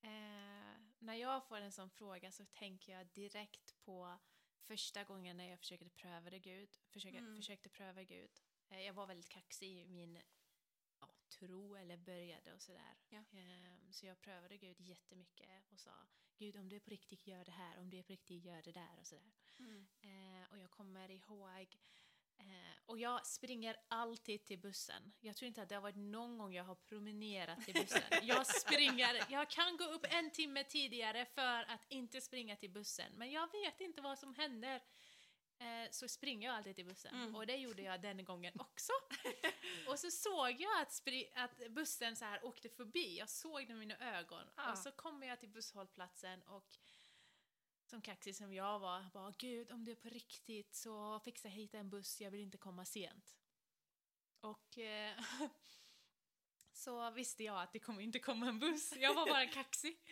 Eh, 0.00 0.67
när 0.98 1.14
jag 1.14 1.44
får 1.44 1.56
en 1.60 1.72
sån 1.72 1.90
fråga 1.90 2.32
så 2.32 2.44
tänker 2.44 2.92
jag 2.92 3.06
direkt 3.06 3.76
på 3.84 4.18
första 4.60 5.04
gången 5.04 5.36
när 5.36 5.50
jag 5.50 5.58
försökte 5.58 5.90
pröva 5.90 6.30
det 6.30 6.38
Gud, 6.38 6.76
försöka, 6.90 7.18
Mm. 7.18 7.36
försökte 7.36 7.68
pröva 7.68 8.02
Gud. 8.02 8.30
Eh, 8.68 8.80
jag 8.80 8.92
var 8.92 9.06
väldigt 9.06 9.28
kaxig 9.28 9.80
i 9.80 9.86
min 9.86 10.18
ja, 11.00 11.08
tro 11.38 11.76
eller 11.76 11.96
började 11.96 12.52
och 12.54 12.62
sådär. 12.62 12.96
Ja. 13.08 13.18
Eh, 13.38 13.90
så 13.90 14.06
jag 14.06 14.20
prövade 14.20 14.56
Gud 14.56 14.80
jättemycket 14.80 15.72
och 15.72 15.80
sa 15.80 16.06
Gud 16.36 16.56
om 16.56 16.68
du 16.68 16.76
är 16.76 16.80
på 16.80 16.90
riktigt 16.90 17.26
gör 17.26 17.44
det 17.44 17.50
här, 17.52 17.78
om 17.78 17.90
du 17.90 17.98
är 17.98 18.02
på 18.02 18.12
riktigt 18.12 18.44
gör 18.44 18.62
det 18.62 18.72
där 18.72 18.98
och 19.00 19.06
sådär. 19.06 19.32
Mm. 19.58 19.86
Eh, 20.00 20.50
och 20.50 20.58
jag 20.58 20.70
kommer 20.70 21.10
ihåg 21.10 21.76
eh, 22.38 22.78
och 22.86 22.98
jag 22.98 23.26
springer 23.26 23.76
alltid 23.88 24.44
till 24.44 24.58
bussen. 24.58 25.12
Jag 25.20 25.36
tror 25.36 25.46
inte 25.46 25.62
att 25.62 25.68
det 25.68 25.74
har 25.74 25.82
varit 25.82 25.96
någon 25.96 26.38
gång 26.38 26.54
jag 26.54 26.64
har 26.64 26.74
promenerat 26.74 27.64
till 27.64 27.74
bussen. 27.74 28.02
Jag 28.22 28.46
springer, 28.46 29.24
jag 29.28 29.50
kan 29.50 29.76
gå 29.76 29.84
upp 29.84 30.06
en 30.10 30.30
timme 30.30 30.64
tidigare 30.64 31.26
för 31.26 31.62
att 31.62 31.86
inte 31.88 32.20
springa 32.20 32.56
till 32.56 32.70
bussen. 32.70 33.12
Men 33.16 33.30
jag 33.30 33.52
vet 33.52 33.80
inte 33.80 34.00
vad 34.00 34.18
som 34.18 34.34
händer. 34.34 34.80
Eh, 35.60 35.90
så 35.90 36.08
springer 36.08 36.48
jag 36.48 36.56
alltid 36.56 36.76
till 36.76 36.84
bussen. 36.84 37.14
Mm. 37.14 37.34
Och 37.34 37.46
det 37.46 37.56
gjorde 37.56 37.82
jag 37.82 38.00
den 38.00 38.24
gången 38.24 38.52
också. 38.58 38.92
och 39.88 39.98
så 39.98 40.10
såg 40.10 40.60
jag 40.60 40.82
att, 40.82 41.02
att 41.34 41.70
bussen 41.70 42.16
så 42.16 42.24
här 42.24 42.44
åkte 42.44 42.68
förbi. 42.68 43.18
Jag 43.18 43.28
såg 43.28 43.66
det 43.66 43.74
med 43.74 43.78
mina 43.78 44.18
ögon. 44.18 44.44
Ja. 44.56 44.72
Och 44.72 44.78
så 44.78 44.90
kommer 44.90 45.26
jag 45.26 45.40
till 45.40 45.48
busshållplatsen 45.48 46.42
och 46.42 46.78
som 47.88 48.02
kaxig 48.02 48.36
som 48.36 48.54
jag 48.54 48.78
var, 48.78 49.10
bara 49.12 49.30
gud 49.38 49.70
om 49.70 49.84
det 49.84 49.90
är 49.90 49.96
på 49.96 50.08
riktigt 50.08 50.74
så 50.74 51.20
fixa 51.20 51.48
hit 51.48 51.74
en 51.74 51.90
buss, 51.90 52.20
jag 52.20 52.30
vill 52.30 52.40
inte 52.40 52.58
komma 52.58 52.84
sent. 52.84 53.36
Och 54.40 54.78
eh, 54.78 55.20
så 56.72 57.10
visste 57.10 57.44
jag 57.44 57.62
att 57.62 57.72
det 57.72 57.78
kommer 57.78 58.02
inte 58.02 58.18
komma 58.18 58.48
en 58.48 58.58
buss, 58.58 58.92
jag 58.96 59.14
var 59.14 59.26
bara 59.26 59.46
kaxig. 59.46 60.00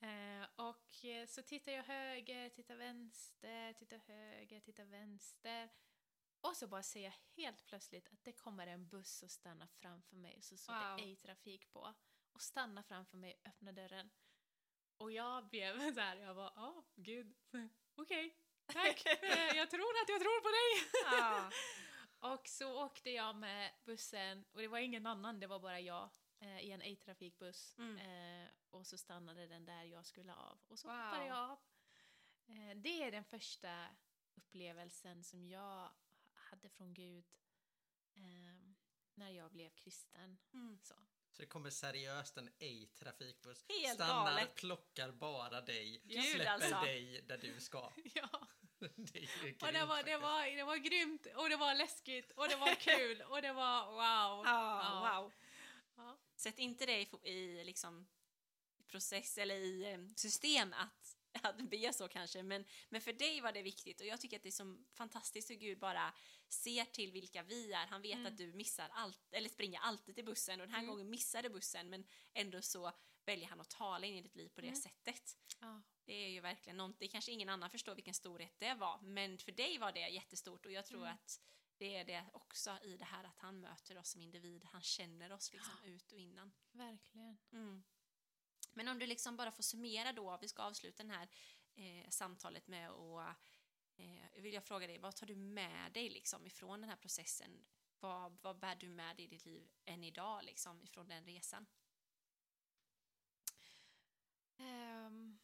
Eh, 0.00 0.46
och 0.56 1.04
eh, 1.04 1.26
så 1.26 1.42
tittar 1.42 1.72
jag 1.72 1.82
höger, 1.84 2.48
tittar 2.50 2.76
vänster, 2.76 3.72
tittar 3.72 3.98
höger, 3.98 4.60
tittar 4.60 4.84
vänster. 4.84 5.70
Och 6.40 6.56
så 6.56 6.68
bara 6.68 6.82
ser 6.82 7.04
jag 7.04 7.14
helt 7.36 7.66
plötsligt 7.66 8.08
att 8.12 8.24
det 8.24 8.32
kommer 8.32 8.66
en 8.66 8.88
buss 8.88 9.22
och 9.22 9.30
stannar 9.30 9.66
framför 9.66 10.16
mig. 10.16 10.42
Så 10.42 10.56
står 10.56 10.74
Wow. 10.74 10.96
det 10.96 11.02
ej 11.02 11.16
trafik 11.16 11.72
på. 11.72 11.94
Och 12.32 12.42
stannar 12.42 12.82
framför 12.82 13.16
mig, 13.16 13.40
öppnar 13.44 13.72
dörren. 13.72 14.10
Och 14.96 15.12
jag 15.12 15.48
blev 15.48 15.78
så 15.94 16.00
här, 16.00 16.16
jag 16.16 16.34
var, 16.34 16.52
ja, 16.56 16.84
gud, 16.96 17.34
okej, 17.94 18.36
tack, 18.66 19.06
Eh, 19.06 19.56
jag 19.56 19.70
tror 19.70 19.90
att 20.02 20.08
jag 20.08 20.20
tror 20.20 20.40
på 20.40 20.48
dig. 20.48 20.90
Ja. 21.20 21.50
Och 22.18 22.48
så 22.48 22.84
åkte 22.84 23.10
jag 23.10 23.36
med 23.36 23.72
bussen, 23.84 24.44
och 24.52 24.60
det 24.60 24.68
var 24.68 24.78
ingen 24.78 25.06
annan, 25.06 25.40
det 25.40 25.46
var 25.46 25.58
bara 25.60 25.80
jag, 25.80 26.08
eh, 26.40 26.60
i 26.60 26.70
en 26.72 26.82
ej-trafikbuss. 26.82 27.74
Mm. 27.78 27.96
Eh, 27.98 28.50
och 28.70 28.86
så 28.86 28.98
stannade 28.98 29.46
den 29.46 29.64
där 29.64 29.82
jag 29.84 30.06
skulle 30.06 30.34
av. 30.34 30.58
Och 30.68 30.78
så 30.78 30.88
Wow. 30.88 30.96
hoppade 30.96 31.26
jag 31.26 31.36
av. 31.38 31.58
Eh, 32.48 32.76
det 32.76 33.02
är 33.02 33.10
den 33.10 33.24
första 33.24 33.86
upplevelsen 34.34 35.24
som 35.24 35.46
jag 35.48 35.90
hade 36.34 36.68
från 36.68 36.94
Gud 36.94 37.24
när 39.14 39.30
jag 39.30 39.50
blev 39.50 39.70
kristen. 39.70 40.38
Mm. 40.52 40.78
Så. 40.82 40.94
Så 41.36 41.42
det 41.42 41.46
kommer 41.48 41.70
seriöst 41.70 42.36
en 42.36 42.50
ej-trafikbuss, 42.58 43.64
Helt 43.68 43.94
stannar, 43.94 44.24
galet. 44.24 44.54
plockar 44.54 45.12
bara 45.12 45.60
dig, 45.60 46.00
Gud, 46.04 46.24
släpper 46.24 46.50
alltså. 46.50 46.80
dig 46.80 47.22
där 47.28 47.38
du 47.38 47.60
ska. 47.60 47.92
ja. 48.14 48.48
det 48.78 49.18
är 49.18 49.20
ju 49.20 49.28
grymt 49.42 49.62
Och 49.62 49.72
det 49.72 49.84
var, 49.84 50.02
det, 50.02 50.16
var, 50.18 50.56
det 50.56 50.64
var 50.64 50.76
grymt, 50.76 51.26
och 51.34 51.48
det 51.48 51.56
var 51.56 51.74
läskigt, 51.74 52.32
och 52.32 52.48
det 52.48 52.56
var 52.56 52.74
kul, 52.80 53.22
och 53.22 53.42
det 53.42 53.52
var 53.52 53.86
wow. 53.86 54.44
Ja, 54.46 55.20
wow. 55.20 55.32
Ja. 55.96 56.18
Sätt 56.36 56.58
inte 56.58 56.86
det 56.86 57.00
i, 57.00 57.04
fo- 57.04 57.24
i 57.26 57.64
liksom 57.64 58.06
process 58.86 59.38
eller 59.38 59.54
i 59.54 59.92
eh, 59.92 59.98
system 60.16 60.72
att, 60.72 61.05
att 61.48 61.70
be 61.70 61.92
så 61.92 62.08
kanske, 62.08 62.42
men, 62.42 62.64
men 62.88 63.00
för 63.00 63.12
dig 63.12 63.40
var 63.40 63.52
det 63.52 63.62
viktigt 63.62 64.00
och 64.00 64.06
jag 64.06 64.20
tycker 64.20 64.36
att 64.36 64.42
det 64.42 64.48
är 64.48 64.50
så 64.50 64.76
fantastiskt 64.94 65.50
hur 65.50 65.54
Gud 65.54 65.78
bara 65.78 66.14
ser 66.48 66.84
till 66.84 67.12
vilka 67.12 67.42
vi 67.42 67.72
är. 67.72 67.86
Han 67.86 68.02
vet 68.02 68.14
Mm. 68.14 68.26
att 68.26 68.36
du 68.38 68.52
missar 68.52 68.88
allt, 68.92 69.32
eller 69.32 69.48
springer 69.48 69.80
alltid 69.80 70.14
till 70.14 70.24
bussen 70.24 70.60
och 70.60 70.66
den 70.66 70.74
här 70.74 70.82
Mm. 70.82 70.90
gången 70.90 71.10
missade 71.10 71.50
bussen 71.50 71.90
men 71.90 72.06
ändå 72.34 72.62
så 72.62 72.92
väljer 73.24 73.46
han 73.48 73.60
att 73.60 73.70
tala 73.70 74.06
in 74.06 74.14
i 74.16 74.22
ditt 74.22 74.36
liv 74.36 74.48
på 74.48 74.60
det 74.60 74.66
Mm. 74.66 74.80
sättet. 74.80 75.38
Ja. 75.60 75.82
Det 76.04 76.12
är 76.12 76.28
ju 76.28 76.40
verkligen 76.40 76.76
något, 76.76 76.98
det 76.98 77.08
kanske 77.08 77.32
ingen 77.32 77.48
annan 77.48 77.70
förstår 77.70 77.94
vilken 77.94 78.14
storhet 78.14 78.54
det 78.58 78.74
var, 78.74 79.00
men 79.00 79.38
för 79.38 79.52
dig 79.52 79.78
var 79.78 79.92
det 79.92 80.08
jättestort 80.08 80.66
och 80.66 80.72
jag 80.72 80.86
tror 80.86 81.00
Mm. 81.02 81.14
att 81.14 81.40
det 81.78 81.96
är 81.96 82.04
det 82.04 82.24
också 82.32 82.78
i 82.82 82.96
det 82.96 83.04
här 83.04 83.24
att 83.24 83.38
han 83.38 83.60
möter 83.60 83.98
oss 83.98 84.10
som 84.10 84.22
individ, 84.22 84.64
han 84.64 84.82
känner 84.82 85.32
oss 85.32 85.52
liksom 85.52 85.84
ut 85.84 86.12
och 86.12 86.18
innan. 86.18 86.52
Verkligen. 86.72 87.84
Men 88.76 88.88
om 88.88 88.98
du 88.98 89.06
liksom 89.06 89.36
bara 89.36 89.52
får 89.52 89.62
summera 89.62 90.12
då, 90.12 90.38
vi 90.40 90.48
ska 90.48 90.62
avsluta 90.62 91.02
den 91.02 91.10
här 91.10 91.28
eh, 91.74 92.08
samtalet 92.08 92.68
med 92.68 92.90
och 92.90 93.22
eh, 93.96 94.42
vill 94.42 94.54
jag 94.54 94.64
fråga 94.64 94.86
dig, 94.86 94.98
vad 94.98 95.16
tar 95.16 95.26
du 95.26 95.36
med 95.36 95.92
dig 95.92 96.10
liksom 96.10 96.46
ifrån 96.46 96.80
den 96.80 96.90
här 96.90 96.96
processen? 96.96 97.64
Vad, 98.00 98.38
vad 98.42 98.58
bär 98.58 98.74
du 98.76 98.88
med 98.88 99.16
dig 99.16 99.24
i 99.24 99.28
ditt 99.28 99.46
liv 99.46 99.70
än 99.84 100.04
idag 100.04 100.44
liksom 100.44 100.82
ifrån 100.82 101.08
den 101.08 101.24
resan? 101.24 101.66
Ehm, 104.56 105.38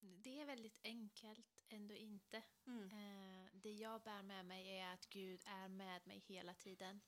det 0.00 0.40
är 0.40 0.46
väldigt 0.46 0.80
enkelt, 0.82 1.64
ändå 1.68 1.94
inte. 1.94 2.42
Mm. 2.66 2.84
Eh, 2.84 3.50
det 3.52 3.72
jag 3.72 4.02
bär 4.02 4.22
med 4.22 4.44
mig 4.44 4.78
är 4.78 4.92
att 4.92 5.06
Gud 5.06 5.42
är 5.46 5.68
med 5.68 6.06
mig 6.06 6.18
hela 6.18 6.54
tiden. 6.54 7.00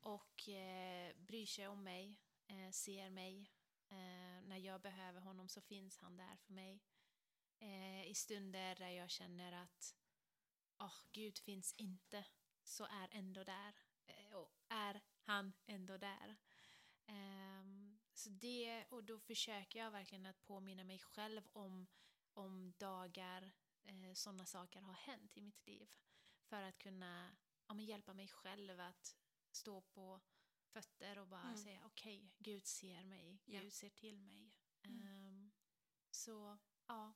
Och 0.00 0.48
eh, 0.48 1.16
bryr 1.16 1.46
sig 1.46 1.68
om 1.68 1.84
mig, 1.84 2.20
eh, 2.46 2.70
ser 2.70 3.10
mig. 3.10 3.50
Eh, 3.94 4.42
när 4.42 4.58
jag 4.58 4.80
behöver 4.80 5.20
honom 5.20 5.48
så 5.48 5.60
finns 5.60 5.98
han 5.98 6.16
där 6.16 6.36
för 6.36 6.52
mig. 6.52 6.82
Eh, 7.58 8.06
I 8.06 8.14
stunder 8.14 8.74
där 8.74 8.88
jag 8.88 9.10
känner 9.10 9.52
att 9.52 9.94
oh, 10.78 10.98
Gud 11.12 11.38
finns 11.38 11.72
inte, 11.72 12.24
så 12.62 12.84
är 12.84 13.08
ändå 13.10 13.44
där. 13.44 13.74
Eh, 14.06 14.32
och 14.34 14.52
är 14.68 15.00
han 15.22 15.52
ändå 15.66 15.98
där. 15.98 16.36
Ehm, 17.06 17.98
så 18.14 18.30
det, 18.30 18.84
och 18.90 19.04
då 19.04 19.20
försöker 19.20 19.78
jag 19.78 19.90
verkligen 19.90 20.26
att 20.26 20.42
påminna 20.42 20.84
mig 20.84 20.98
själv 20.98 21.42
om, 21.52 21.86
om 22.32 22.72
dagar 22.78 23.52
eh, 23.84 24.12
sådana 24.14 24.46
saker 24.46 24.80
har 24.80 24.94
hänt 24.94 25.36
i 25.36 25.40
mitt 25.40 25.66
liv. 25.66 25.94
För 26.42 26.62
att 26.62 26.78
kunna 26.78 27.36
ja, 27.66 27.74
men 27.74 27.84
hjälpa 27.84 28.14
mig 28.14 28.28
själv 28.28 28.80
att 28.80 29.16
stå 29.50 29.80
på 29.80 30.20
fötter 30.74 31.18
och 31.18 31.26
bara 31.26 31.42
Mm. 31.42 31.56
säga 31.56 31.80
okej, 31.86 32.32
Gud 32.38 32.66
ser 32.66 33.04
mig, 33.04 33.42
Ja. 33.44 33.60
Gud 33.60 33.72
ser 33.72 33.88
till 33.90 34.18
mig. 34.18 34.52
Mm. 34.82 35.06
Ehm, 35.08 35.52
så 36.10 36.58
ja, 36.86 37.12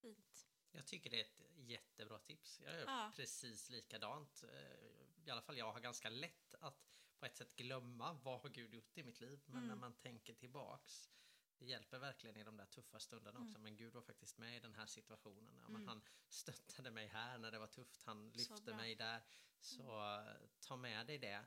Fint. 0.00 0.48
Jag 0.70 0.86
tycker 0.86 1.10
det 1.10 1.20
är 1.20 1.24
ett 1.24 1.42
jättebra 1.56 2.18
tips. 2.18 2.60
Jag 2.64 2.74
gör 2.74 2.84
Ja. 2.86 3.12
precis 3.16 3.70
likadant. 3.70 4.42
Eh, 4.42 5.26
I 5.26 5.30
alla 5.30 5.42
fall 5.42 5.56
jag 5.58 5.72
har 5.72 5.80
ganska 5.80 6.08
lätt 6.10 6.54
att 6.60 6.88
på 7.18 7.26
ett 7.26 7.36
sätt 7.36 7.56
glömma 7.56 8.12
vad 8.12 8.40
har 8.40 8.48
Gud 8.48 8.74
gjort 8.74 8.98
i 8.98 9.02
mitt 9.02 9.20
liv. 9.20 9.40
Men 9.46 9.56
Mm. 9.56 9.68
när 9.68 9.76
man 9.76 9.94
tänker 9.94 10.34
tillbaks, 10.34 11.10
det 11.58 11.66
hjälper 11.66 11.98
verkligen 11.98 12.36
i 12.36 12.44
de 12.44 12.56
där 12.56 12.66
tuffa 12.66 12.98
stunderna 12.98 13.38
Mm. 13.38 13.48
också. 13.48 13.58
Men 13.58 13.76
Gud 13.76 13.92
var 13.92 14.02
faktiskt 14.02 14.38
med 14.38 14.56
i 14.56 14.60
den 14.60 14.74
här 14.74 14.86
situationen. 14.86 15.54
Ja, 15.60 15.68
men 15.68 15.76
Mm. 15.76 15.88
Han 15.88 16.02
stöttade 16.28 16.90
mig 16.90 17.06
här 17.06 17.38
när 17.38 17.50
det 17.50 17.58
var 17.58 17.66
tufft. 17.66 18.02
Han 18.02 18.30
lyfte. 18.30 18.54
Mm. 18.62 18.76
mig 18.76 18.94
där. 18.94 19.22
Så 19.60 20.14
eh, 20.14 20.36
ta 20.60 20.76
med 20.76 21.06
dig 21.06 21.18
det. 21.18 21.44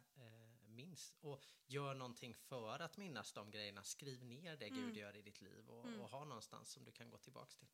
Minns. 0.86 1.13
Och 1.22 1.44
gör 1.67 1.94
någonting 1.96 2.34
för 2.36 2.80
att 2.80 2.98
minnas 2.98 3.34
de 3.34 3.52
grejerna. 3.52 3.84
Skriv 3.84 4.24
ner 4.24 4.58
det 4.58 4.70
Gud 4.70 4.84
Mm. 4.84 4.96
gör 4.96 5.15
i 5.15 5.22
ditt 5.22 5.41
liv 5.41 5.70
och, 5.70 5.86
Mm. 5.86 6.00
och 6.02 6.10
ha 6.10 6.26
någonstans 6.26 6.72
som 6.72 6.84
du 6.86 6.91
kan 6.91 7.10
gå 7.10 7.17
tillbaks 7.17 7.56
till. 7.56 7.67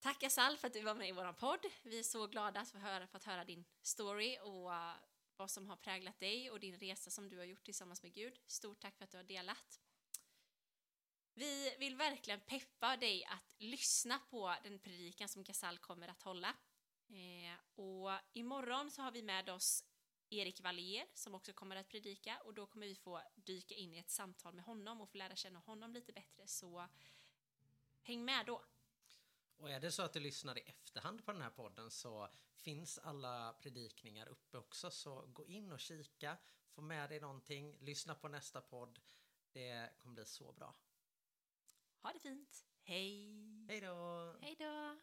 Tack 0.00 0.22
Asal 0.22 0.56
för 0.56 0.66
att 0.66 0.72
du 0.72 0.82
var 0.82 0.94
med 0.94 1.08
i 1.08 1.12
vår 1.12 1.32
podd. 1.32 1.66
Vi 1.82 1.98
är 1.98 2.02
så 2.02 2.26
glada 2.26 2.60
att 2.60 2.70
få 2.70 2.78
höra, 2.78 3.06
fått 3.06 3.24
höra 3.24 3.44
din 3.44 3.64
story 3.82 4.38
och 4.42 4.70
uh, 4.70 4.94
vad 5.36 5.50
som 5.50 5.66
har 5.66 5.76
präglat 5.76 6.20
dig 6.20 6.50
och 6.50 6.60
din 6.60 6.78
resa 6.78 7.10
som 7.10 7.28
du 7.28 7.38
har 7.38 7.44
gjort 7.44 7.64
tillsammans 7.64 8.02
med 8.02 8.14
Gud. 8.14 8.40
Stort 8.46 8.80
tack 8.80 8.96
för 8.96 9.04
att 9.04 9.10
du 9.10 9.16
har 9.16 9.24
delat. 9.24 9.80
Vi 11.34 11.76
vill 11.78 11.96
verkligen 11.96 12.40
peppa 12.40 12.96
dig 12.96 13.24
att 13.24 13.54
lyssna 13.58 14.18
på 14.18 14.54
den 14.62 14.78
predikan 14.78 15.28
som 15.28 15.42
Gasal 15.42 15.78
kommer 15.78 16.08
att 16.08 16.22
hålla. 16.22 16.56
Eh, 17.08 17.80
och 17.80 18.10
imorgon 18.32 18.90
så 18.90 19.02
har 19.02 19.12
vi 19.12 19.22
med 19.22 19.48
oss 19.48 19.84
Erik 20.30 20.60
Vallier 20.60 21.06
som 21.14 21.34
också 21.34 21.52
kommer 21.52 21.76
att 21.76 21.88
predika 21.88 22.40
och 22.40 22.54
då 22.54 22.66
kommer 22.66 22.86
vi 22.86 22.94
få 22.94 23.22
dyka 23.34 23.74
in 23.74 23.94
i 23.94 23.98
ett 23.98 24.10
samtal 24.10 24.54
med 24.54 24.64
honom 24.64 25.00
och 25.00 25.08
få 25.08 25.18
lära 25.18 25.36
känna 25.36 25.58
honom 25.58 25.92
lite 25.92 26.12
bättre 26.12 26.46
så 26.46 26.88
häng 28.02 28.24
med 28.24 28.46
då. 28.46 28.64
Och 29.56 29.70
är 29.70 29.80
det 29.80 29.92
så 29.92 30.02
att 30.02 30.12
du 30.12 30.20
lyssnar 30.20 30.58
i 30.58 30.60
efterhand 30.60 31.24
på 31.24 31.32
den 31.32 31.42
här 31.42 31.50
podden 31.50 31.90
så 31.90 32.28
finns 32.54 32.98
alla 32.98 33.52
predikningar 33.52 34.28
uppe 34.28 34.58
också. 34.58 34.90
Så 34.90 35.26
gå 35.26 35.46
in 35.46 35.72
och 35.72 35.80
kika, 35.80 36.36
få 36.70 36.80
med 36.80 37.10
dig 37.10 37.20
någonting, 37.20 37.76
lyssna 37.80 38.14
på 38.14 38.28
nästa 38.28 38.60
podd. 38.60 39.00
Det 39.52 39.90
kommer 39.98 40.14
bli 40.14 40.24
så 40.24 40.52
bra. 40.52 40.74
Ha 42.00 42.12
det 42.12 42.18
fint. 42.18 42.66
Hej! 42.82 43.66
Hej 43.68 43.80
då! 43.80 44.36
Hej 44.40 44.56
då! 44.58 44.98